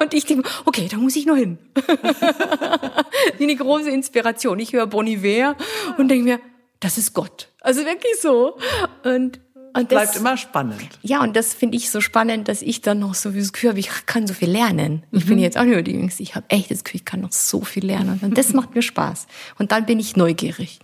[0.00, 1.58] Und ich denke, okay, da muss ich noch hin.
[3.38, 4.58] wie eine große Inspiration.
[4.58, 5.54] Ich höre Bon Iver
[5.98, 6.40] und denke mir,
[6.80, 7.48] das ist Gott.
[7.60, 8.56] Also wirklich so.
[9.04, 9.38] Und
[9.74, 10.88] das bleibt immer spannend.
[11.02, 13.70] Ja, und das finde ich so spannend, dass ich dann noch so wie das Gefühl
[13.70, 15.02] habe, ich kann so viel lernen.
[15.10, 15.30] Ich mhm.
[15.30, 16.22] bin jetzt auch nicht mehr die Jüngste.
[16.22, 18.20] Ich habe echt das Gefühl, ich kann noch so viel lernen.
[18.22, 19.26] Und das macht mir Spaß.
[19.58, 20.78] Und dann bin ich neugierig.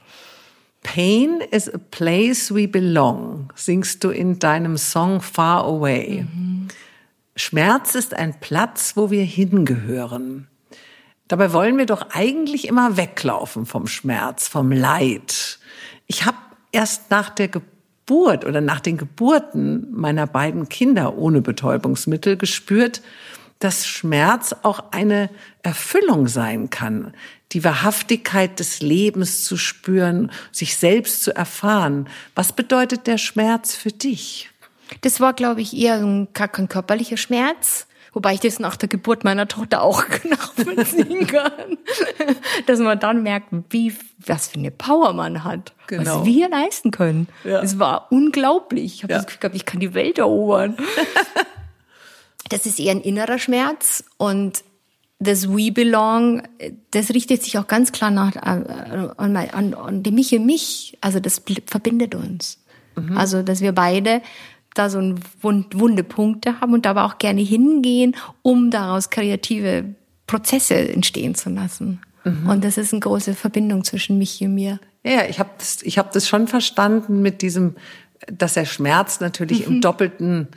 [0.83, 6.23] Pain is a place we belong, singst du in deinem Song Far Away.
[6.23, 6.69] Mhm.
[7.37, 10.49] Schmerz ist ein Platz, wo wir hingehören.
[11.29, 15.61] Dabei wollen wir doch eigentlich immer weglaufen vom Schmerz, vom Leid.
[16.09, 16.37] Ich habe
[16.73, 17.80] erst nach der Geburt
[18.11, 23.03] oder nach den Geburten meiner beiden Kinder ohne Betäubungsmittel gespürt,
[23.61, 25.31] dass Schmerz auch eine
[25.63, 27.15] Erfüllung sein kann,
[27.53, 32.09] die Wahrhaftigkeit des Lebens zu spüren, sich selbst zu erfahren.
[32.35, 34.51] Was bedeutet der Schmerz für dich?
[35.03, 39.49] Das war, glaube ich, eher kein körperlicher Schmerz, wobei ich das nach der Geburt meiner
[39.49, 41.79] Tochter auch nachvollziehen kann,
[42.67, 43.95] dass man dann merkt, wie
[44.27, 46.21] was für eine Power man hat, genau.
[46.21, 47.29] was wir leisten können.
[47.45, 47.63] Ja.
[47.63, 48.97] Es war unglaublich.
[48.97, 49.19] Ich habe ja.
[49.19, 50.77] das Gefühl gehabt, ich kann die Welt erobern.
[52.49, 54.65] Das ist eher ein innerer Schmerz und
[55.21, 56.43] das We Belong,
[56.91, 58.41] das richtet sich auch ganz klar nach, äh,
[59.17, 60.99] an, an, an die mich und mich.
[61.01, 62.59] Also das verbindet uns.
[62.97, 63.17] Mhm.
[63.17, 64.23] Also, dass wir beide
[64.75, 69.95] da so ein wunde Punkte haben und aber auch gerne hingehen, um daraus kreative
[70.27, 72.01] Prozesse entstehen zu lassen.
[72.25, 72.49] Mhm.
[72.49, 74.79] Und das ist eine große Verbindung zwischen mich und mir.
[75.05, 77.75] Ja, ich habe das, ich hab das schon verstanden mit diesem,
[78.31, 79.75] dass der Schmerz natürlich mhm.
[79.75, 80.49] im doppelten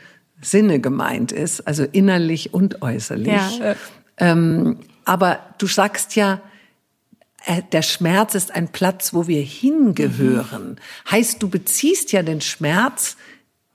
[0.41, 3.59] Sinne gemeint ist, also innerlich und äußerlich.
[3.59, 3.76] Ja.
[4.18, 6.41] Ähm, aber du sagst ja,
[7.45, 10.72] äh, der Schmerz ist ein Platz, wo wir hingehören.
[10.72, 11.11] Mhm.
[11.11, 13.18] Heißt, du beziehst ja den Schmerz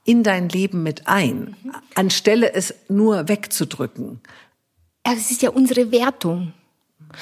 [0.09, 1.55] in dein Leben mit ein,
[1.95, 4.21] anstelle es nur wegzudrücken.
[5.03, 6.55] Es ist ja unsere Wertung.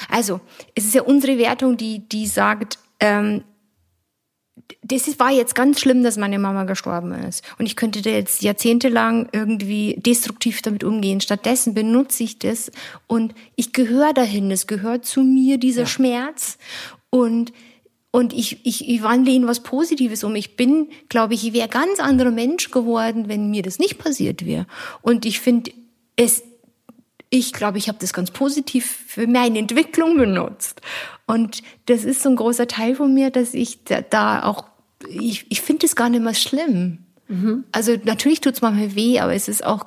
[0.09, 0.39] Also
[0.73, 3.43] es ist ja unsere Wertung, die, die sagt, ähm,
[4.83, 7.43] das war jetzt ganz schlimm, dass meine Mama gestorben ist.
[7.59, 11.19] Und ich könnte da jetzt jahrzehntelang irgendwie destruktiv damit umgehen.
[11.19, 12.71] Stattdessen benutze ich das
[13.05, 14.49] und ich gehöre dahin.
[14.49, 15.87] Es gehört zu mir, dieser ja.
[15.87, 16.57] Schmerz.
[17.09, 17.51] Und,
[18.17, 20.35] und ich, ich, ich wandle in was Positives um.
[20.35, 24.43] Ich bin, glaube ich, ich wäre ganz anderer Mensch geworden, wenn mir das nicht passiert
[24.43, 24.65] wäre.
[25.03, 25.69] Und ich finde,
[26.15, 26.41] es,
[27.29, 30.81] ich glaube, ich habe das ganz positiv für meine Entwicklung benutzt.
[31.27, 34.65] Und das ist so ein großer Teil von mir, dass ich da, da auch,
[35.07, 36.97] ich, ich finde es gar nicht mehr schlimm.
[37.27, 37.65] Mhm.
[37.71, 39.85] Also natürlich tut es manchmal weh, aber es ist auch,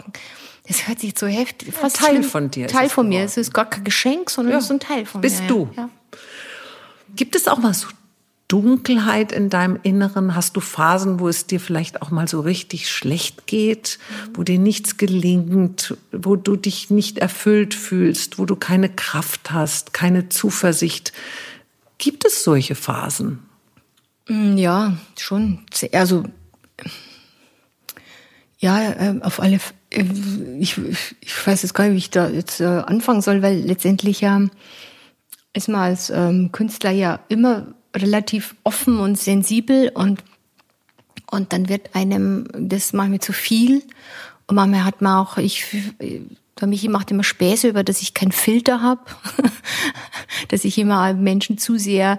[0.69, 2.23] es hört sich so heftig, fast Teil schlimm.
[2.23, 2.69] von dir.
[2.69, 3.25] Teil von mir.
[3.25, 4.59] Es ist gar kein Geschenk, sondern ja.
[4.59, 5.49] es ist ein Teil von Bist mir.
[5.49, 5.69] Bist du.
[5.77, 5.91] Ja.
[7.17, 7.89] Gibt es auch mal so
[8.51, 10.35] Dunkelheit in deinem Inneren?
[10.35, 14.01] Hast du Phasen, wo es dir vielleicht auch mal so richtig schlecht geht,
[14.35, 19.93] wo dir nichts gelingt, wo du dich nicht erfüllt fühlst, wo du keine Kraft hast,
[19.93, 21.13] keine Zuversicht?
[21.99, 23.39] Gibt es solche Phasen?
[24.29, 25.61] Mm, ja, schon.
[25.93, 26.25] Also
[28.59, 29.61] ja, ähm, auf alle.
[29.91, 30.05] Äh,
[30.59, 30.77] ich,
[31.21, 34.41] ich weiß jetzt gar nicht, wie ich da jetzt äh, anfangen soll, weil letztendlich ja
[35.53, 40.23] ist man als ähm, Künstler ja immer relativ offen und sensibel und
[41.31, 43.85] und dann wird einem das manchmal zu viel.
[44.49, 48.33] Und manchmal hat man auch ich für mich macht immer Späße über, dass ich keinen
[48.33, 49.01] Filter habe,
[50.49, 52.19] dass ich immer Menschen zu sehr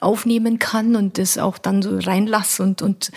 [0.00, 3.12] aufnehmen kann und das auch dann so reinlasse und und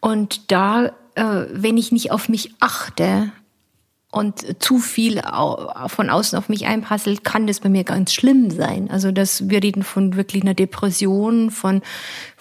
[0.00, 3.30] und da äh, wenn ich nicht auf mich achte,
[4.10, 5.20] und zu viel
[5.88, 8.90] von außen auf mich einprasselt, kann das bei mir ganz schlimm sein.
[8.90, 11.82] Also das, wir reden von wirklich einer Depression, von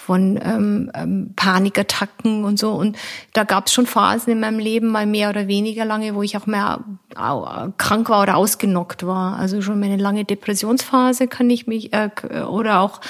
[0.08, 2.72] von ähm, ähm, Panikattacken und so.
[2.72, 2.98] Und
[3.34, 6.38] da gab es schon Phasen in meinem Leben, mal mehr oder weniger lange, wo ich
[6.38, 6.80] auch mehr
[7.14, 9.38] krank war oder ausgenockt war.
[9.38, 12.10] Also schon meine lange Depressionsphase kann ich mich äh,
[12.48, 13.02] oder auch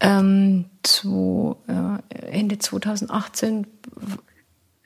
[0.00, 3.66] ähm, zu, äh, Ende 2018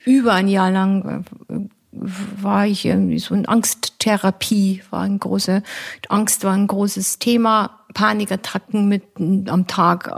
[0.03, 1.25] über ein Jahr lang
[1.97, 5.63] war ich irgendwie so in Angsttherapie, war ein große,
[6.09, 9.03] Angst war ein großes Thema, Panikattacken mit
[9.49, 10.13] am Tag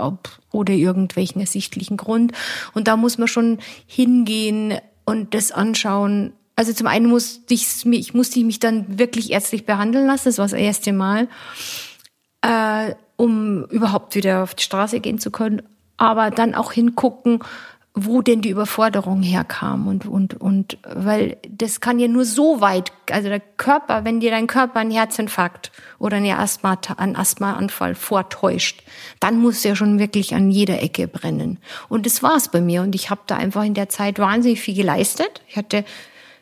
[0.52, 2.34] oder irgendwelchen ersichtlichen Grund.
[2.74, 4.74] Und da muss man schon hingehen
[5.06, 6.34] und das anschauen.
[6.56, 10.46] Also zum einen musste ich, ich musste mich dann wirklich ärztlich behandeln lassen, das war
[10.46, 11.28] das erste Mal,
[12.42, 15.62] äh, um überhaupt wieder auf die Straße gehen zu können.
[15.98, 17.40] Aber dann auch hingucken,
[18.06, 19.88] wo denn die Überforderung herkam.
[19.88, 24.32] Und und und weil das kann ja nur so weit also der Körper wenn dir
[24.32, 28.84] dein Körper einen Herzinfarkt oder eine Asthma einen Asthmaanfall vortäuscht
[29.20, 31.60] dann muss ja schon wirklich an jeder Ecke brennen.
[31.90, 32.82] Und das war's bei mir.
[32.82, 35.42] Und ich habe da einfach in der Zeit wahnsinnig viel geleistet.
[35.48, 35.86] Ich hatte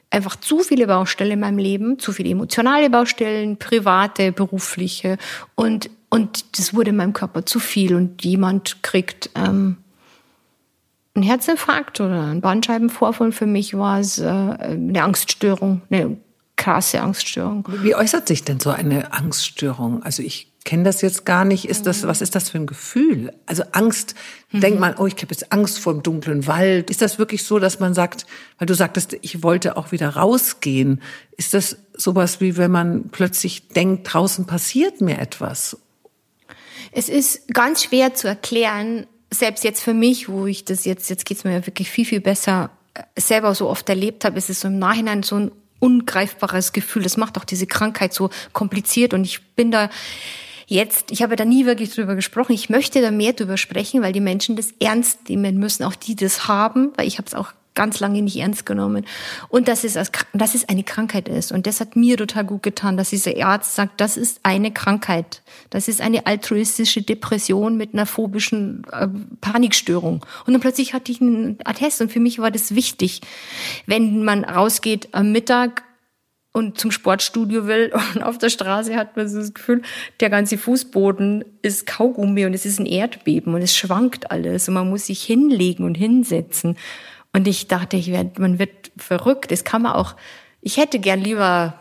[0.09, 5.17] einfach zu viele Baustellen in meinem Leben zu viele emotionale Baustellen private berufliche.
[5.55, 7.95] Und und das wurde meinem Körper zu viel.
[7.95, 9.77] Und jemand kriegt ähm,
[11.15, 13.31] ein Herzinfarkt oder ein Bandscheibenvorfall.
[13.31, 16.17] Für mich war es äh, eine Angststörung, eine
[16.57, 17.67] krasse Angststörung.
[17.81, 20.03] Wie äußert sich denn so eine Angststörung?
[20.03, 21.65] Also ich kenne das jetzt gar nicht.
[21.65, 23.31] Ist das, was ist das für ein Gefühl?
[23.45, 24.15] Also Angst,
[24.51, 24.61] mhm.
[24.61, 26.89] denkt man, oh, ich habe jetzt Angst vor dem dunklen Wald.
[26.89, 28.25] Ist das wirklich so, dass man sagt,
[28.57, 31.01] weil du sagtest, ich wollte auch wieder rausgehen.
[31.37, 35.77] Ist das sowas wie, wenn man plötzlich denkt, draußen passiert mir etwas?
[36.91, 39.05] Es ist ganz schwer zu erklären,
[39.39, 42.21] selbst jetzt für mich, wo ich das jetzt, jetzt geht's mir ja wirklich viel, viel
[42.21, 46.73] besser, äh, selber so oft erlebt habe, ist es so im Nachhinein so ein ungreifbares
[46.73, 47.03] Gefühl.
[47.03, 49.89] Das macht auch diese Krankheit so kompliziert und ich bin da
[50.67, 52.53] jetzt, ich habe da nie wirklich drüber gesprochen.
[52.53, 56.15] Ich möchte da mehr drüber sprechen, weil die Menschen das ernst nehmen müssen, auch die
[56.15, 59.05] das haben, weil ich habe es auch ganz lange nicht ernst genommen.
[59.49, 61.51] Und dass es, als, dass es eine Krankheit ist.
[61.51, 65.41] Und das hat mir total gut getan, dass dieser Arzt sagt, das ist eine Krankheit.
[65.69, 69.07] Das ist eine altruistische Depression mit einer phobischen äh,
[69.41, 70.25] Panikstörung.
[70.45, 72.01] Und dann plötzlich hatte ich einen Attest.
[72.01, 73.21] Und für mich war das wichtig.
[73.85, 75.83] Wenn man rausgeht am Mittag
[76.55, 79.81] und zum Sportstudio will und auf der Straße hat man so das Gefühl,
[80.21, 84.75] der ganze Fußboden ist Kaugummi und es ist ein Erdbeben und es schwankt alles und
[84.75, 86.77] man muss sich hinlegen und hinsetzen.
[87.35, 89.51] Und ich dachte, ich werd, man wird verrückt.
[89.51, 90.15] Das kann man auch.
[90.61, 91.77] Ich hätte gern lieber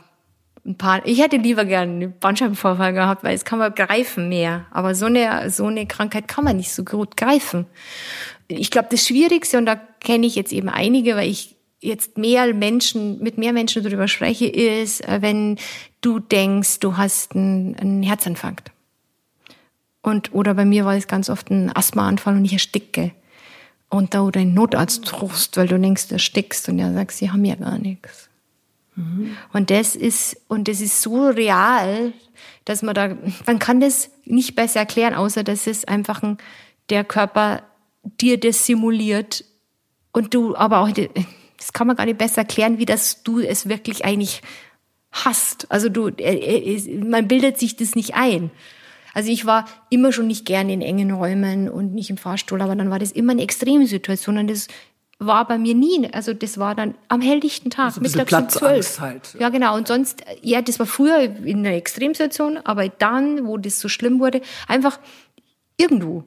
[0.66, 4.66] ein paar, ich hätte lieber gern einen Bandscheibenvorfall gehabt, weil es kann man greifen mehr.
[4.72, 7.66] Aber so eine, so eine Krankheit kann man nicht so gut greifen.
[8.48, 12.52] Ich glaube, das Schwierigste, und da kenne ich jetzt eben einige, weil ich jetzt mehr
[12.52, 15.57] Menschen, mit mehr Menschen darüber spreche, ist, äh, wenn
[16.00, 18.72] du denkst, du hast einen, einen Herzinfarkt.
[20.02, 23.12] Und, oder bei mir war es ganz oft ein Asthmaanfall und ich ersticke.
[23.95, 27.30] Und da du den Notarzt rufst, weil du denkst, du erstickst und er sagt, sie
[27.30, 28.28] haben ja gar nichts.
[28.97, 29.36] Mhm.
[29.53, 32.12] Und das ist, und das ist so real,
[32.64, 33.16] dass man da,
[33.47, 36.38] man kann das nicht besser erklären, außer dass es einfach ein,
[36.90, 37.62] der Körper
[38.20, 39.45] dir das simuliert
[40.11, 43.68] und du aber auch, das kann man gar nicht besser erklären, wie dass du es
[43.68, 44.42] wirklich eigentlich
[45.12, 45.70] hast.
[45.70, 46.11] Also du,
[46.99, 48.51] man bildet sich das nicht ein.
[49.15, 52.77] Also ich war immer schon nicht gerne in engen Räumen und nicht im Fahrstuhl, aber
[52.77, 54.69] dann war das immer eine Extremsituation und das
[55.19, 59.01] war bei mir nie, also das war dann am helllichten Tag, also mittags um zwölf.
[59.01, 59.37] Halt.
[59.39, 59.77] Ja, genau.
[59.77, 64.21] Und sonst, ja, das war früher in einer Extremsituation, aber dann, wo das so schlimm
[64.21, 64.99] wurde, einfach
[65.77, 66.25] irgendwo.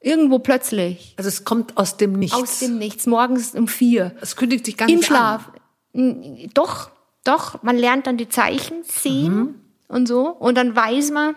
[0.00, 1.14] Irgendwo plötzlich.
[1.16, 2.36] Also es kommt aus dem Nichts.
[2.36, 3.06] Aus dem Nichts.
[3.06, 4.14] Morgens um vier.
[4.20, 5.52] Es kündigt sich gar nicht Im Schlaf.
[5.94, 6.50] An.
[6.54, 6.90] Doch,
[7.24, 7.62] doch.
[7.62, 9.54] Man lernt dann die Zeichen sehen mhm.
[9.86, 10.26] und so.
[10.28, 11.36] Und dann weiß man,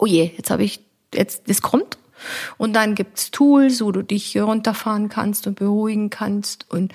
[0.00, 0.80] oh je, jetzt habe ich,
[1.14, 1.98] jetzt, das kommt.
[2.58, 6.92] Und dann gibt's Tools, wo du dich runterfahren kannst und beruhigen kannst und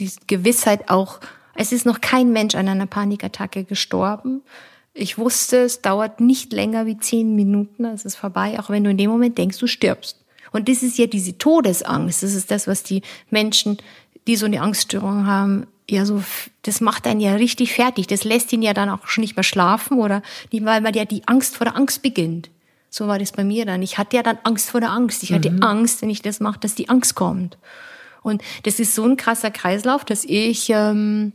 [0.00, 1.20] die Gewissheit auch,
[1.54, 4.42] es ist noch kein Mensch an einer Panikattacke gestorben.
[4.94, 8.90] Ich wusste, es dauert nicht länger wie zehn Minuten, es ist vorbei, auch wenn du
[8.90, 10.24] in dem Moment denkst, du stirbst.
[10.50, 12.22] Und das ist ja diese Todesangst.
[12.22, 13.78] Das ist das, was die Menschen,
[14.26, 16.22] die so eine Angststörung haben, ja so,
[16.62, 18.06] das macht einen ja richtig fertig.
[18.06, 20.22] Das lässt ihn ja dann auch schon nicht mehr schlafen oder
[20.52, 22.50] nicht, weil man ja die Angst vor der Angst beginnt.
[22.90, 23.82] So war das bei mir dann.
[23.82, 25.22] Ich hatte ja dann Angst vor der Angst.
[25.22, 25.62] Ich hatte mhm.
[25.62, 27.58] Angst, wenn ich das mache, dass die Angst kommt.
[28.22, 31.32] Und das ist so ein krasser Kreislauf, dass ich ähm,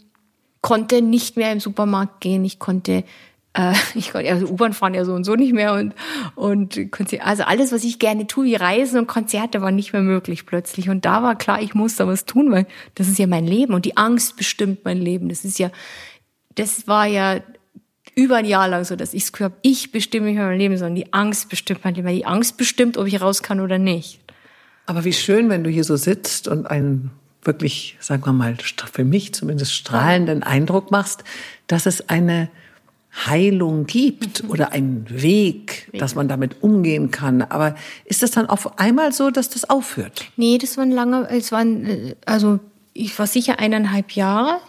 [0.61, 2.43] konnte nicht mehr im Supermarkt gehen.
[2.45, 3.03] Ich konnte
[3.53, 5.93] äh, ich konnte also U-Bahn fahren ja so und so nicht mehr und
[6.35, 6.79] und
[7.21, 10.89] also alles was ich gerne tue wie Reisen und Konzerte war nicht mehr möglich plötzlich
[10.89, 13.73] und da war klar ich muss da was tun weil das ist ja mein Leben
[13.73, 15.71] und die Angst bestimmt mein Leben das ist ja
[16.55, 17.41] das war ja
[18.15, 20.77] über ein Jahr lang so, dass ich es gehört ich bestimme nicht mehr mein Leben,
[20.77, 22.07] sondern die Angst bestimmt mein Leben.
[22.07, 24.19] Die Angst bestimmt, ob ich raus kann oder nicht.
[24.85, 29.03] Aber wie schön, wenn du hier so sitzt und einen wirklich, sagen wir mal, für
[29.03, 31.23] mich zumindest strahlenden Eindruck machst,
[31.67, 32.49] dass es eine
[33.25, 34.49] Heilung gibt mhm.
[34.49, 37.41] oder einen Weg, Weg, dass man damit umgehen kann.
[37.41, 40.25] Aber ist das dann auf einmal so, dass das aufhört?
[40.37, 42.59] Nee, das waren lange, es waren, also
[42.93, 44.59] ich war sicher eineinhalb Jahre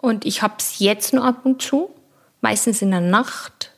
[0.00, 1.90] und ich habe es jetzt nur ab und zu
[2.40, 3.72] meistens in der Nacht.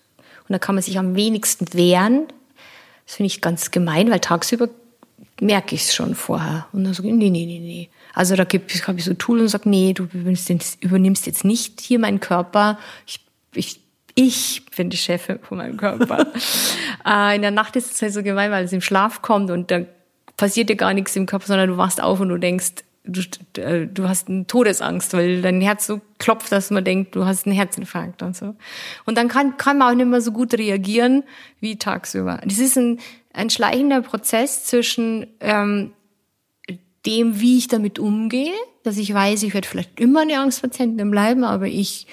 [0.48, 2.26] Und da kann man sich am wenigsten wehren.
[3.06, 4.68] Das finde ich ganz gemein, weil tagsüber
[5.40, 6.66] merke ich es schon vorher.
[6.72, 7.88] Und dann sage ich, nee, nee, nee, nee.
[8.14, 12.20] Also da habe ich so Tool und sage, nee, du übernimmst jetzt nicht hier meinen
[12.20, 12.78] Körper.
[13.06, 13.21] Ich,
[13.54, 13.80] ich,
[14.14, 16.26] ich bin die Chefin von meinem Körper.
[17.06, 19.70] äh, in der Nacht ist es halt so gemein, weil es im Schlaf kommt und
[19.70, 19.80] da
[20.36, 22.72] passiert dir gar nichts im Körper, sondern du wachst auf und du denkst,
[23.04, 23.20] du,
[23.60, 27.46] äh, du hast eine Todesangst, weil dein Herz so klopft, dass man denkt, du hast
[27.46, 28.54] einen Herzinfarkt und so.
[29.04, 31.24] Und dann kann, kann man auch nicht mehr so gut reagieren
[31.60, 32.40] wie tagsüber.
[32.44, 33.00] Das ist ein,
[33.32, 35.92] ein schleichender Prozess zwischen ähm,
[37.06, 41.44] dem, wie ich damit umgehe, dass ich weiß, ich werde vielleicht immer eine Angstpatientin bleiben,
[41.44, 42.06] aber ich,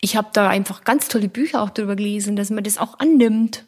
[0.00, 3.64] ich habe da einfach ganz tolle Bücher auch darüber gelesen, dass man das auch annimmt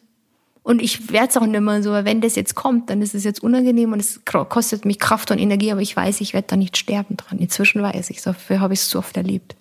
[0.63, 3.25] und ich werde es auch nicht mehr so, wenn das jetzt kommt, dann ist es
[3.25, 6.55] jetzt unangenehm und es kostet mich Kraft und Energie, aber ich weiß, ich werde da
[6.55, 7.37] nicht sterben dran.
[7.39, 9.57] Inzwischen weiß ich dafür habe ich es so oft erlebt.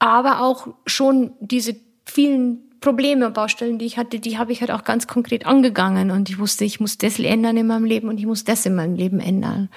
[0.00, 4.82] Aber auch schon diese vielen Probleme Baustellen, die ich hatte, die habe ich halt auch
[4.82, 8.26] ganz konkret angegangen und ich wusste, ich muss das ändern in meinem Leben und ich
[8.26, 9.68] muss das in meinem Leben ändern.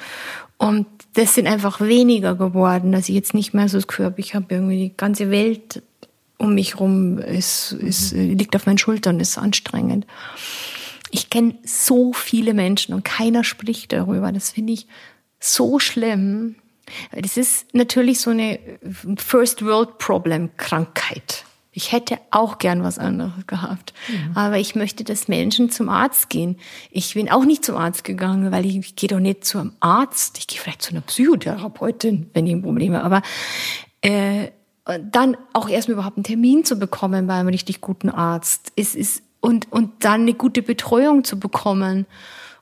[0.57, 4.21] Und das sind einfach weniger geworden, dass ich jetzt nicht mehr so das Gefühl habe,
[4.21, 5.83] ich habe irgendwie die ganze Welt
[6.37, 10.05] um mich rum ist, ist, liegt auf meinen Schultern, ist anstrengend.
[11.11, 14.31] Ich kenne so viele Menschen und keiner spricht darüber.
[14.31, 14.87] Das finde ich
[15.39, 16.55] so schlimm.
[17.11, 18.59] Das ist natürlich so eine
[19.17, 21.45] First World Problem Krankheit.
[21.77, 23.93] Ich hätte auch gern was anderes gehabt.
[24.07, 24.37] Mhm.
[24.37, 26.57] Aber ich möchte, dass Menschen zum Arzt gehen.
[26.89, 30.37] Ich bin auch nicht zum Arzt gegangen, weil ich, ich gehe doch nicht zum Arzt.
[30.37, 33.03] Ich gehe vielleicht zu einer Psychotherapeutin, wenn ich ein Problem habe.
[33.03, 33.21] Aber
[34.01, 34.51] äh,
[35.11, 38.71] dann auch erstmal überhaupt einen Termin zu bekommen bei einem richtig guten Arzt.
[38.77, 42.05] Es ist, und, und dann eine gute Betreuung zu bekommen.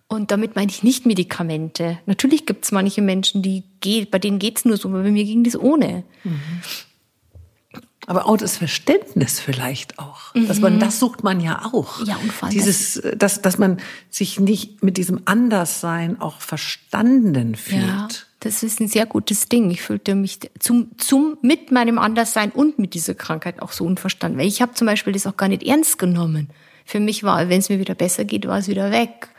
[0.08, 2.00] Und damit meine ich nicht Medikamente.
[2.08, 5.24] Natürlich gibt es manche Menschen, die geht, bei denen geht's nur so, aber bei mir
[5.24, 6.04] ging das ohne.
[6.24, 6.62] Mhm.
[8.08, 10.34] Aber auch das Verständnis vielleicht auch.
[10.36, 10.48] Mhm.
[10.48, 12.06] Dass man, das sucht man ja auch.
[12.06, 13.78] Ja, und Dieses, dass, dass man
[14.10, 17.82] sich nicht mit diesem Anderssein auch verstanden fühlt.
[17.82, 18.08] Ja.
[18.42, 19.72] Das ist ein sehr gutes Ding.
[19.72, 24.38] Ich fühlte mich zum, zum, mit meinem Anderssein und mit dieser Krankheit auch so unverstanden.
[24.38, 26.50] Weil ich habe zum Beispiel das auch gar nicht ernst genommen.
[26.86, 29.30] Für mich war, wenn es mir wieder besser geht, war es wieder weg.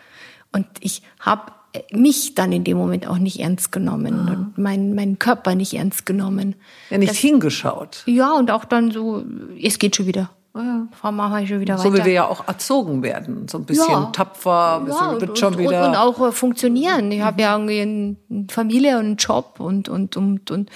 [0.52, 1.52] Und ich habe
[1.90, 4.32] mich dann in dem Moment auch nicht ernst genommen ah.
[4.32, 6.54] und meinen mein Körper nicht ernst genommen.
[6.90, 8.02] Ja, nicht das, hingeschaut.
[8.06, 9.24] Ja, und auch dann so,
[9.60, 10.30] es geht schon wieder.
[10.54, 10.86] ja.
[10.92, 11.96] Frau Mama ich schon wieder so weiter.
[11.96, 14.10] So wie wir ja auch erzogen werden, so ein bisschen ja.
[14.12, 17.10] tapfer, ein bisschen ja, wird schon wieder und, und auch äh, funktionieren.
[17.10, 20.70] Ich habe ja irgendwie eine Familie und einen Job und und und und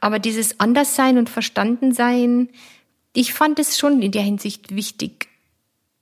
[0.00, 2.50] aber dieses Anderssein und Verstandensein,
[3.14, 5.28] ich fand es schon in der Hinsicht wichtig.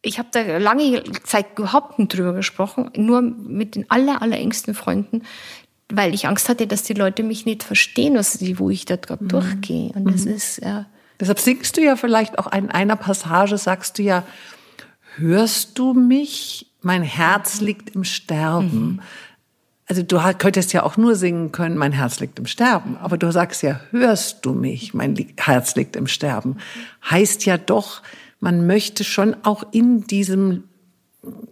[0.03, 5.22] Ich habe da lange Zeit überhaupt nicht drüber gesprochen, nur mit den aller, allerengsten Freunden,
[5.88, 9.24] weil ich Angst hatte, dass die Leute mich nicht verstehen, was, wo ich da gerade
[9.24, 9.28] mhm.
[9.28, 9.92] durchgehe.
[9.94, 10.32] Und das mhm.
[10.32, 10.86] ist ja.
[11.20, 14.24] Deshalb singst du ja vielleicht auch in einer Passage, sagst du ja,
[15.16, 16.72] hörst du mich?
[16.80, 18.94] Mein Herz liegt im Sterben.
[18.94, 19.00] Mhm.
[19.86, 22.96] Also du könntest ja auch nur singen können, mein Herz liegt im Sterben.
[22.96, 24.94] Aber du sagst ja, hörst du mich?
[24.94, 26.57] Mein Herz liegt im Sterben.
[27.09, 28.03] Heißt ja doch,
[28.43, 30.64] man möchte schon auch in diesem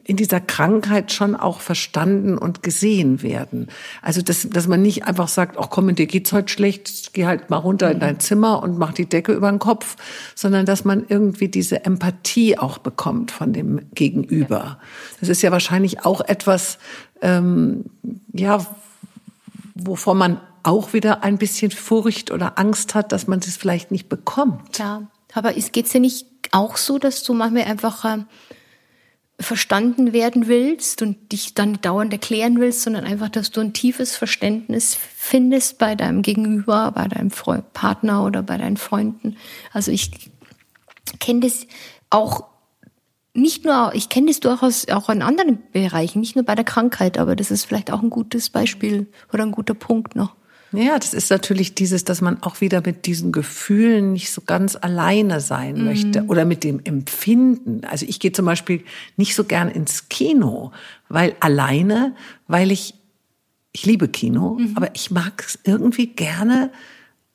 [0.02, 3.68] in dieser Krankheit schon auch verstanden und gesehen werden.
[4.02, 7.50] Also dass, dass man nicht einfach sagt, ach komm, dir geht's heute schlecht, geh halt
[7.50, 9.94] mal runter in dein Zimmer und mach die Decke über den Kopf,
[10.34, 14.80] sondern dass man irgendwie diese Empathie auch bekommt von dem Gegenüber.
[15.20, 16.78] Das ist ja wahrscheinlich auch etwas,
[17.22, 17.84] ähm,
[18.32, 18.66] ja,
[19.76, 24.08] wovor man auch wieder ein bisschen Furcht oder Angst hat, dass man das vielleicht nicht
[24.08, 24.78] bekommt.
[24.80, 28.24] Ja, aber es geht's dir nicht auch so, dass du manchmal einfach äh,
[29.40, 34.16] verstanden werden willst und dich dann dauernd erklären willst, sondern einfach, dass du ein tiefes
[34.16, 39.36] Verständnis findest bei deinem Gegenüber, bei deinem Freund, Partner oder bei deinen Freunden.
[39.72, 40.10] Also ich
[41.18, 41.66] kenne das
[42.10, 42.44] auch
[43.32, 47.16] nicht nur, ich kenne das durchaus auch in anderen Bereichen, nicht nur bei der Krankheit,
[47.16, 50.34] aber das ist vielleicht auch ein gutes Beispiel oder ein guter Punkt noch.
[50.72, 54.76] Ja, das ist natürlich dieses, dass man auch wieder mit diesen Gefühlen nicht so ganz
[54.76, 55.84] alleine sein mhm.
[55.84, 57.82] möchte oder mit dem Empfinden.
[57.84, 58.84] Also ich gehe zum Beispiel
[59.16, 60.70] nicht so gern ins Kino,
[61.08, 62.14] weil alleine,
[62.46, 62.94] weil ich,
[63.72, 64.72] ich liebe Kino, mhm.
[64.76, 66.70] aber ich mag es irgendwie gerne,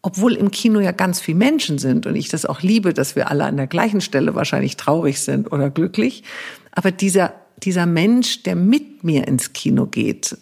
[0.01, 3.29] obwohl im Kino ja ganz viele Menschen sind und ich das auch liebe, dass wir
[3.29, 6.23] alle an der gleichen Stelle wahrscheinlich traurig sind oder glücklich.
[6.71, 10.37] Aber dieser, dieser Mensch, der mit mir ins Kino geht,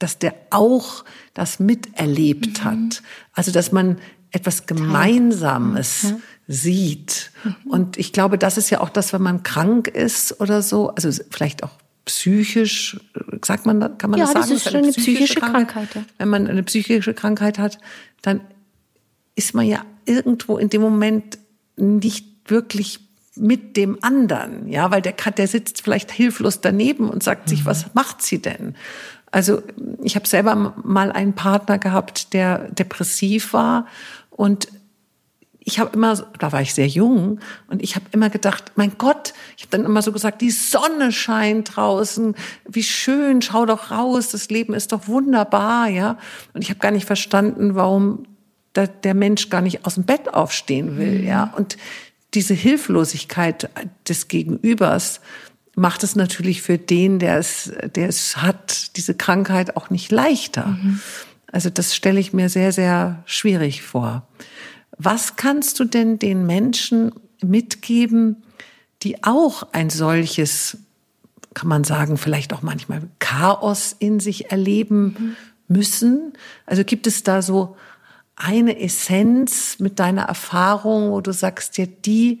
[0.00, 2.64] dass der auch das miterlebt mhm.
[2.64, 3.02] hat.
[3.32, 3.98] Also, dass man
[4.32, 6.16] etwas Gemeinsames ja.
[6.48, 7.30] sieht.
[7.44, 7.70] Mhm.
[7.70, 11.10] Und ich glaube, das ist ja auch das, wenn man krank ist oder so, also
[11.30, 11.72] vielleicht auch
[12.04, 12.98] psychisch,
[13.44, 14.48] sagt man, kann man ja, das sagen?
[14.48, 15.68] Ja, das ist eine psychische, psychische Krankheit.
[15.68, 16.04] Krankheit.
[16.18, 17.78] Wenn man eine psychische Krankheit hat,
[18.22, 18.40] dann
[19.36, 21.38] ist man ja irgendwo in dem Moment
[21.76, 23.00] nicht wirklich
[23.36, 27.66] mit dem anderen, ja, weil der der sitzt vielleicht hilflos daneben und sagt sich, mhm.
[27.66, 28.74] was macht sie denn?
[29.30, 29.62] Also
[30.02, 33.86] ich habe selber mal einen Partner gehabt, der depressiv war
[34.30, 34.68] und
[35.62, 39.34] ich habe immer, da war ich sehr jung und ich habe immer gedacht, mein Gott,
[39.56, 42.34] ich habe dann immer so gesagt, die Sonne scheint draußen,
[42.66, 46.18] wie schön, schau doch raus, das Leben ist doch wunderbar, ja.
[46.54, 48.24] Und ich habe gar nicht verstanden, warum
[48.72, 51.26] da der Mensch gar nicht aus dem Bett aufstehen will, mhm.
[51.26, 51.52] ja.
[51.56, 51.76] Und
[52.34, 53.68] diese Hilflosigkeit
[54.08, 55.20] des Gegenübers,
[55.76, 60.66] macht es natürlich für den, der es, der es hat, diese Krankheit auch nicht leichter.
[60.66, 61.00] Mhm.
[61.52, 64.26] Also das stelle ich mir sehr, sehr schwierig vor.
[64.98, 67.12] Was kannst du denn den Menschen
[67.42, 68.42] mitgeben,
[69.02, 70.78] die auch ein solches,
[71.54, 75.36] kann man sagen, vielleicht auch manchmal Chaos in sich erleben mhm.
[75.68, 76.32] müssen?
[76.66, 77.76] Also gibt es da so
[78.36, 82.40] eine Essenz mit deiner Erfahrung, wo du sagst, ja, die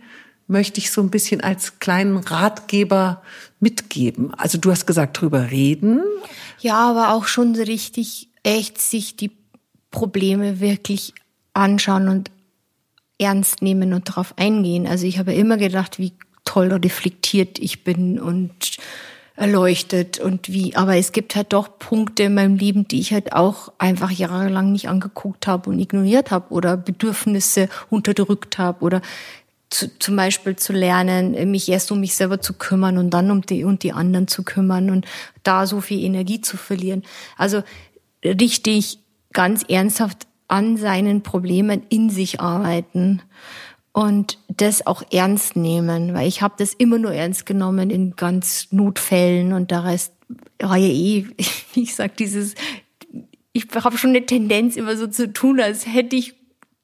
[0.50, 3.22] möchte ich so ein bisschen als kleinen Ratgeber
[3.60, 4.34] mitgeben.
[4.34, 6.02] Also du hast gesagt, drüber reden.
[6.58, 9.30] Ja, aber auch schon richtig echt sich die
[9.90, 11.14] Probleme wirklich
[11.54, 12.30] anschauen und
[13.18, 14.86] ernst nehmen und darauf eingehen.
[14.86, 16.12] Also ich habe immer gedacht, wie
[16.44, 18.78] toll reflektiert ich bin und
[19.40, 23.32] erleuchtet und wie, aber es gibt halt doch Punkte in meinem Leben, die ich halt
[23.32, 29.00] auch einfach jahrelang nicht angeguckt habe und ignoriert habe oder Bedürfnisse unterdrückt habe oder
[29.70, 33.42] zu, zum Beispiel zu lernen, mich erst um mich selber zu kümmern und dann um
[33.42, 35.06] die und die anderen zu kümmern und
[35.44, 37.04] da so viel Energie zu verlieren.
[37.36, 37.62] Also
[38.24, 38.98] richtig
[39.32, 43.22] ganz ernsthaft an seinen Problemen in sich arbeiten
[43.92, 48.68] und das auch ernst nehmen, weil ich habe das immer nur ernst genommen in ganz
[48.70, 50.12] Notfällen und da Rest
[50.60, 51.26] war ja eh,
[51.74, 52.54] ich sag dieses,
[53.52, 56.34] ich habe schon eine Tendenz immer so zu tun, als hätte ich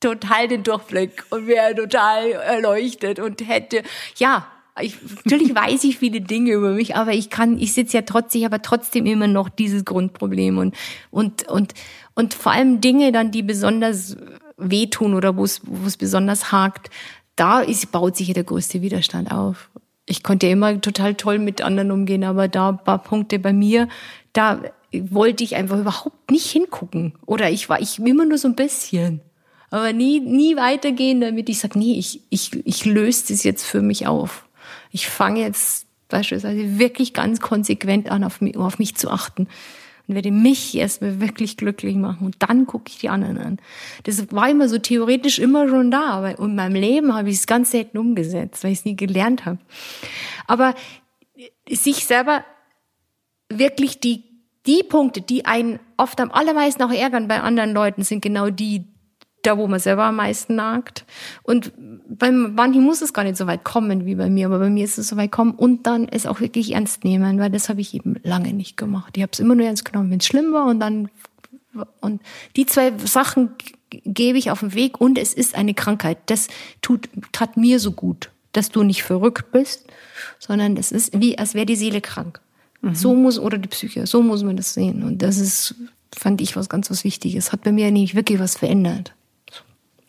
[0.01, 3.83] total den Durchblick und wäre total erleuchtet und hätte,
[4.17, 4.47] ja,
[4.81, 8.45] ich, natürlich weiß ich viele Dinge über mich, aber ich kann, ich sitze ja trotzdem,
[8.45, 10.77] aber trotzdem immer noch dieses Grundproblem und,
[11.11, 11.73] und, und,
[12.15, 14.17] und vor allem Dinge dann, die besonders
[14.59, 16.91] wehtun oder wo es, wo es besonders hakt,
[17.37, 19.71] da ist, baut sich ja der größte Widerstand auf.
[20.05, 23.89] Ich konnte ja immer total toll mit anderen umgehen, aber da paar Punkte bei mir,
[24.33, 24.61] da
[24.93, 27.15] wollte ich einfach überhaupt nicht hingucken.
[27.27, 29.21] Oder ich war, ich immer nur so ein bisschen.
[29.71, 33.83] Aber nie, nie weitergehen, damit ich sage, nee, ich, ich, ich löse das jetzt für
[33.83, 34.49] mich auf.
[34.91, 39.49] Ich fange jetzt beispielsweise wirklich ganz konsequent an, auf mich, auf mich zu achten
[40.07, 43.59] und werde mich erstmal wirklich glücklich machen und dann gucke ich die anderen an.
[44.05, 47.47] Das war immer so theoretisch immer schon da, aber in meinem Leben habe ich es
[47.49, 49.59] ganz selten umgesetzt, weil ich es nie gelernt habe.
[50.47, 50.75] Aber
[51.69, 52.45] sich selber
[53.49, 54.23] wirklich die
[54.67, 58.85] die Punkte, die einen oft am allermeisten auch ärgern bei anderen Leuten, sind genau die,
[59.47, 61.05] da wo man selber am meisten nagt.
[61.43, 61.73] Und
[62.09, 64.85] bei manchen muss es gar nicht so weit kommen wie bei mir, aber bei mir
[64.85, 67.81] ist es so weit kommen und dann es auch wirklich ernst nehmen, weil das habe
[67.81, 69.17] ich eben lange nicht gemacht.
[69.17, 71.09] Ich habe es immer nur ernst genommen, wenn es schlimm war und dann
[72.01, 72.23] und
[72.57, 73.51] die zwei Sachen
[73.91, 76.19] gebe ich auf den Weg und es ist eine Krankheit.
[76.27, 76.49] Das
[76.81, 79.87] tut tat mir so gut, dass du nicht verrückt bist,
[80.39, 82.41] sondern es ist wie als wäre die Seele krank.
[82.81, 82.95] Mhm.
[82.95, 85.75] So muss oder die Psyche, so muss man das sehen und das ist
[86.17, 87.53] fand ich was ganz was Wichtiges.
[87.53, 89.16] Hat bei mir nämlich wirklich was verändert.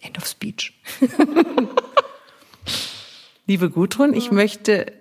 [0.01, 0.73] End of Speech.
[3.47, 4.91] Liebe Gudrun, ich möchte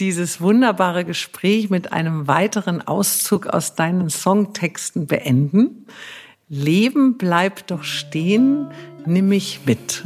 [0.00, 5.86] dieses wunderbare Gespräch mit einem weiteren Auszug aus deinen Songtexten beenden.
[6.48, 8.68] Leben bleibt doch stehen,
[9.06, 10.04] nimm mich mit.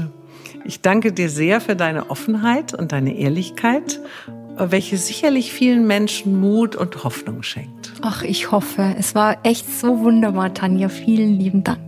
[0.65, 4.01] Ich danke dir sehr für deine Offenheit und deine Ehrlichkeit,
[4.57, 7.93] welche sicherlich vielen Menschen Mut und Hoffnung schenkt.
[8.03, 8.95] Ach, ich hoffe.
[8.99, 10.89] Es war echt so wunderbar, Tanja.
[10.89, 11.81] Vielen lieben Dank.